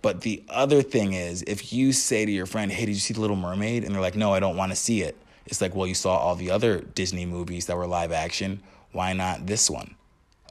But 0.00 0.20
the 0.20 0.44
other 0.48 0.80
thing 0.82 1.12
is, 1.12 1.42
if 1.42 1.72
you 1.72 1.92
say 1.92 2.24
to 2.24 2.30
your 2.30 2.46
friend, 2.46 2.70
hey, 2.70 2.86
did 2.86 2.92
you 2.92 3.00
see 3.00 3.14
The 3.14 3.20
Little 3.20 3.36
Mermaid? 3.36 3.84
And 3.84 3.94
they're 3.94 4.02
like, 4.02 4.16
no, 4.16 4.32
I 4.32 4.40
don't 4.40 4.56
want 4.56 4.70
to 4.70 4.76
see 4.76 5.02
it. 5.02 5.16
It's 5.46 5.60
like, 5.60 5.74
well, 5.74 5.86
you 5.86 5.94
saw 5.94 6.16
all 6.16 6.36
the 6.36 6.50
other 6.50 6.80
Disney 6.80 7.26
movies 7.26 7.66
that 7.66 7.76
were 7.76 7.86
live 7.86 8.12
action. 8.12 8.62
Why 8.92 9.12
not 9.12 9.46
this 9.46 9.68
one? 9.68 9.94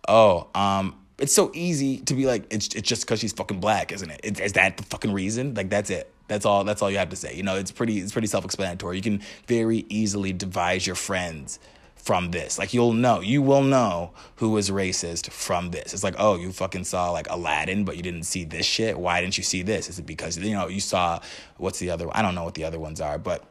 Oh, 0.08 0.47
um, 0.56 0.95
it's 1.17 1.34
so 1.34 1.51
easy 1.54 1.99
to 1.99 2.13
be 2.15 2.25
like, 2.25 2.51
it's 2.51 2.67
it's 2.75 2.88
just 2.88 3.04
because 3.04 3.19
she's 3.19 3.34
fucking 3.34 3.60
black, 3.60 3.91
isn't 3.91 4.10
it? 4.10 4.39
Is 4.39 4.54
that 4.54 4.77
the 4.77 4.84
fucking 4.84 5.13
reason? 5.13 5.54
Like 5.54 5.69
that's 5.69 5.89
it. 5.89 6.12
That's 6.27 6.45
all. 6.45 6.63
That's 6.63 6.82
all 6.82 6.89
you 6.89 6.97
have 6.97 7.10
to 7.10 7.15
say. 7.15 7.36
You 7.36 7.43
know, 7.43 7.56
it's 7.56 7.71
pretty. 7.71 7.99
It's 7.99 8.12
pretty 8.12 8.27
self-explanatory. 8.27 8.95
You 8.95 9.04
can 9.04 9.21
very 9.47 9.86
easily 9.89 10.34
devise 10.34 10.88
your 10.88 10.95
friends 10.95 11.60
from 12.01 12.32
this. 12.32 12.58
Like 12.58 12.73
you'll 12.73 12.93
know, 12.93 13.19
you 13.19 13.41
will 13.41 13.62
know 13.62 14.12
who 14.38 14.58
is 14.58 14.69
racist 14.69 15.30
from 15.30 15.69
this. 15.69 15.93
It's 15.93 16.04
like, 16.04 16.15
oh, 16.17 16.36
you 16.36 16.51
fucking 16.51 16.86
saw 16.86 17.12
like 17.12 17.30
Aladdin, 17.30 17.86
but 17.86 17.95
you 17.95 18.01
didn't 18.01 18.23
see 18.23 18.43
this 18.43 18.65
shit. 18.65 18.97
Why 18.97 19.21
didn't 19.21 19.38
you 19.38 19.43
see 19.43 19.62
this? 19.62 19.88
Is 19.89 19.99
it 19.99 20.06
because 20.06 20.38
you 20.38 20.56
know 20.56 20.67
you 20.67 20.80
saw 20.80 21.19
what's 21.58 21.80
the 21.80 21.91
other? 21.91 22.08
I 22.12 22.21
don't 22.21 22.36
know 22.36 22.43
what 22.43 22.56
the 22.56 22.63
other 22.63 22.80
ones 22.80 22.99
are, 22.99 23.19
but 23.19 23.43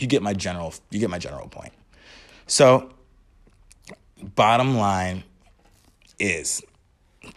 you 0.00 0.06
get 0.06 0.22
my 0.22 0.32
general 0.32 0.74
you 0.90 0.98
get 0.98 1.10
my 1.10 1.18
general 1.18 1.48
point. 1.48 1.72
So 2.46 2.90
bottom 4.22 4.76
line 4.76 5.24
is 6.18 6.62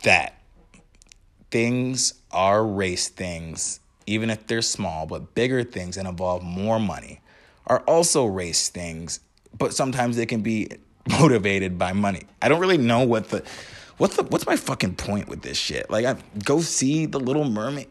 that 0.04 0.42
things 1.52 2.16
are 2.32 2.66
race 2.66 3.10
things, 3.10 3.80
even 4.08 4.30
if 4.30 4.48
they're 4.48 4.62
small, 4.62 5.06
but 5.06 5.36
bigger 5.36 5.64
things 5.64 5.98
and 5.98 6.08
involve 6.08 6.42
more 6.42 6.80
money 6.80 7.22
are 7.68 7.80
also 7.82 8.26
race 8.26 8.70
things, 8.70 9.20
but 9.58 9.74
sometimes 9.74 10.18
they 10.18 10.26
can 10.26 10.42
be 10.42 10.70
motivated 11.10 11.78
by 11.78 11.94
money. 11.94 12.24
I 12.42 12.50
don't 12.50 12.60
really 12.60 12.78
know 12.78 13.04
what 13.04 13.30
the 13.30 13.44
what's 13.98 14.16
the 14.16 14.24
what's 14.24 14.46
my 14.46 14.56
fucking 14.56 14.96
point 14.96 15.28
with 15.28 15.42
this 15.42 15.58
shit? 15.58 15.90
Like 15.90 16.06
I 16.06 16.16
go 16.44 16.62
see 16.62 17.06
the 17.06 17.20
little 17.20 17.46
mermaid 17.46 17.88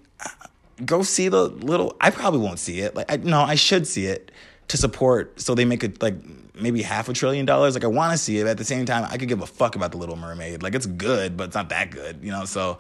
go 0.84 1.02
see 1.02 1.28
the 1.28 1.44
little 1.44 1.96
I 2.00 2.10
probably 2.10 2.40
won't 2.40 2.58
see 2.58 2.80
it. 2.80 2.94
Like 2.94 3.10
I 3.12 3.16
no, 3.16 3.40
I 3.40 3.54
should 3.54 3.86
see 3.86 4.06
it 4.06 4.30
to 4.68 4.76
support 4.76 5.40
so 5.40 5.54
they 5.54 5.64
make 5.64 5.84
it 5.84 6.00
like 6.02 6.14
maybe 6.54 6.82
half 6.82 7.08
a 7.08 7.12
trillion 7.12 7.46
dollars. 7.46 7.74
Like 7.74 7.84
i 7.84 7.88
want 7.88 8.12
to 8.12 8.18
see 8.18 8.38
it 8.38 8.46
at 8.46 8.58
the 8.58 8.64
same 8.64 8.86
time 8.86 9.06
i 9.10 9.16
could 9.16 9.28
give 9.28 9.42
a 9.42 9.46
fuck 9.46 9.76
about 9.76 9.92
the 9.92 9.98
little 9.98 10.16
mermaid. 10.16 10.62
Like 10.62 10.74
it's 10.74 10.86
good 10.86 11.36
but 11.36 11.44
it's 11.44 11.54
not 11.54 11.68
that 11.70 11.90
good 11.90 12.18
you 12.22 12.30
know 12.30 12.44
so. 12.44 12.78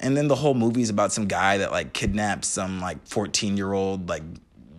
And 0.00 0.16
then 0.16 0.28
the 0.28 0.36
whole 0.36 0.54
movie's 0.54 0.90
about 0.90 1.10
some 1.10 1.26
guy 1.26 1.58
that 1.58 1.72
like 1.72 1.92
kidnaps 1.92 2.48
some 2.48 2.80
like 2.80 3.04
14 3.06 3.56
year 3.56 3.72
old 3.72 4.08
like 4.08 4.22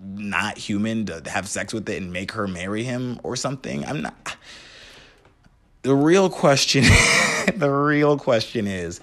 not 0.03 0.57
human 0.57 1.05
to 1.07 1.21
have 1.29 1.47
sex 1.47 1.73
with 1.73 1.89
it 1.89 2.01
and 2.01 2.13
make 2.13 2.31
her 2.33 2.47
marry 2.47 2.83
him 2.83 3.19
or 3.23 3.35
something. 3.35 3.85
I'm 3.85 4.01
not 4.01 4.38
the 5.81 5.95
real 5.95 6.29
question 6.29 6.83
the 7.55 7.69
real 7.69 8.17
question 8.17 8.65
is 8.65 8.99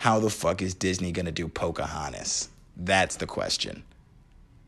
how 0.00 0.18
the 0.18 0.28
fuck 0.28 0.62
is 0.62 0.74
disney 0.74 1.12
gonna 1.12 1.32
do 1.32 1.46
pocahontas? 1.46 2.48
That's 2.76 3.16
the 3.16 3.26
question 3.26 3.84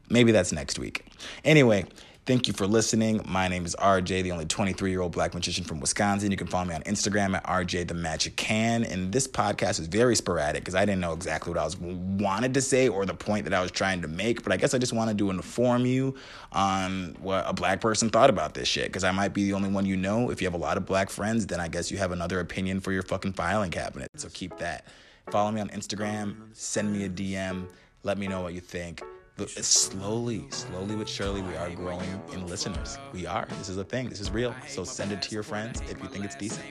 maybe 0.09 0.33
that's 0.33 0.53
next 0.53 0.79
week. 0.79 1.05
Anyway, 1.45 1.85
thank 2.27 2.49
you 2.49 2.53
for 2.53 2.67
listening. 2.67 3.21
My 3.25 3.49
name 3.49 3.65
is 3.65 3.77
RJ, 3.77 4.23
the 4.23 4.33
only 4.33 4.47
23 4.47 4.91
year 4.91 5.01
old 5.01 5.13
black 5.13 5.35
magician 5.35 5.65
from 5.65 5.81
Wisconsin. 5.81 6.31
You 6.31 6.37
can 6.37 6.47
follow 6.47 6.67
me 6.67 6.75
on 6.75 6.83
Instagram 6.83 7.37
at 7.37 7.45
RJ 7.45 7.89
the 7.89 7.95
Magic 7.95 8.37
Can. 8.37 8.85
And 8.85 9.13
this 9.13 9.29
podcast 9.29 9.81
is 9.81 9.87
very 9.87 10.17
sporadic 10.17 10.63
because 10.63 10.75
I 10.75 10.85
didn't 10.85 11.01
know 11.01 11.13
exactly 11.13 11.53
what 11.53 11.59
I 11.59 11.65
was 11.65 11.79
wanted 11.79 12.55
to 12.55 12.61
say 12.61 12.89
or 12.89 13.07
the 13.07 13.15
point 13.15 13.45
that 13.45 13.55
I 13.55 13.63
was 13.63 13.71
trying 13.71 14.03
to 14.03 14.09
make. 14.09 14.43
But 14.43 14.53
I 14.53 14.57
guess 14.57 14.75
I 14.75 14.79
just 14.79 14.93
wanted 14.93 15.19
to 15.19 15.31
inform 15.31 15.87
you 15.87 16.15
on 16.53 17.17
what 17.21 17.45
a 17.47 17.53
black 17.53 17.81
person 17.81 18.11
thought 18.11 18.31
about 18.31 18.55
this 18.55 18.69
shit 18.69 18.87
because 18.87 19.05
I 19.05 19.13
might 19.13 19.33
be 19.33 19.45
the 19.45 19.53
only 19.53 19.71
one 19.71 19.87
you 19.87 19.97
know. 19.97 20.31
If 20.31 20.43
you 20.43 20.47
have 20.47 20.55
a 20.55 20.59
lot 20.59 20.77
of 20.77 20.85
black 20.85 21.11
friends, 21.11 21.47
then 21.47 21.61
I 21.61 21.69
guess 21.69 21.91
you 21.91 21.99
have 21.99 22.13
another 22.13 22.41
opinion 22.41 22.81
for 22.81 22.93
your 22.93 23.03
fucking 23.03 23.35
filing 23.35 23.71
cabinet. 23.71 24.11
So 24.17 24.29
keep 24.33 24.59
that. 24.59 24.87
Follow 25.31 25.51
me 25.51 25.61
on 25.61 25.69
Instagram, 25.71 26.37
send 26.53 26.93
me 26.93 27.05
a 27.05 27.09
DM, 27.09 27.67
let 28.05 28.17
me 28.17 28.29
know 28.29 28.43
what 28.43 28.55
you 28.55 28.61
think 28.61 29.03
slowly, 29.45 30.47
slowly 30.51 30.97
but 30.97 31.09
surely, 31.09 31.43
we 31.43 31.57
are 31.57 31.71
growing 31.71 32.09
in 32.33 32.47
listeners. 32.47 32.99
We 33.13 33.27
are. 33.27 33.47
This 33.59 33.69
is 33.69 33.77
a 33.77 33.85
thing. 33.85 34.09
This 34.09 34.21
is 34.21 34.31
real. 34.31 34.55
So 34.67 34.85
send 34.85 35.13
it 35.13 35.23
to 35.23 35.35
your 35.35 35.43
friends 35.43 35.81
if 35.89 36.03
you 36.03 36.09
think 36.09 36.25
it's 36.25 36.35
decent. 36.35 36.65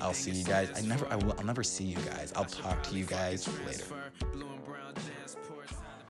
I'll 0.00 0.14
see 0.14 0.30
you 0.30 0.44
guys. 0.44 0.70
I 0.76 0.80
never, 0.86 1.06
I 1.10 1.16
will, 1.16 1.34
I'll 1.38 1.44
never 1.44 1.62
see 1.62 1.84
you 1.84 1.96
guys. 1.98 2.32
I'll 2.36 2.44
talk 2.44 2.82
to 2.84 2.94
you 2.96 3.04
guys 3.04 3.48
later. 3.66 3.84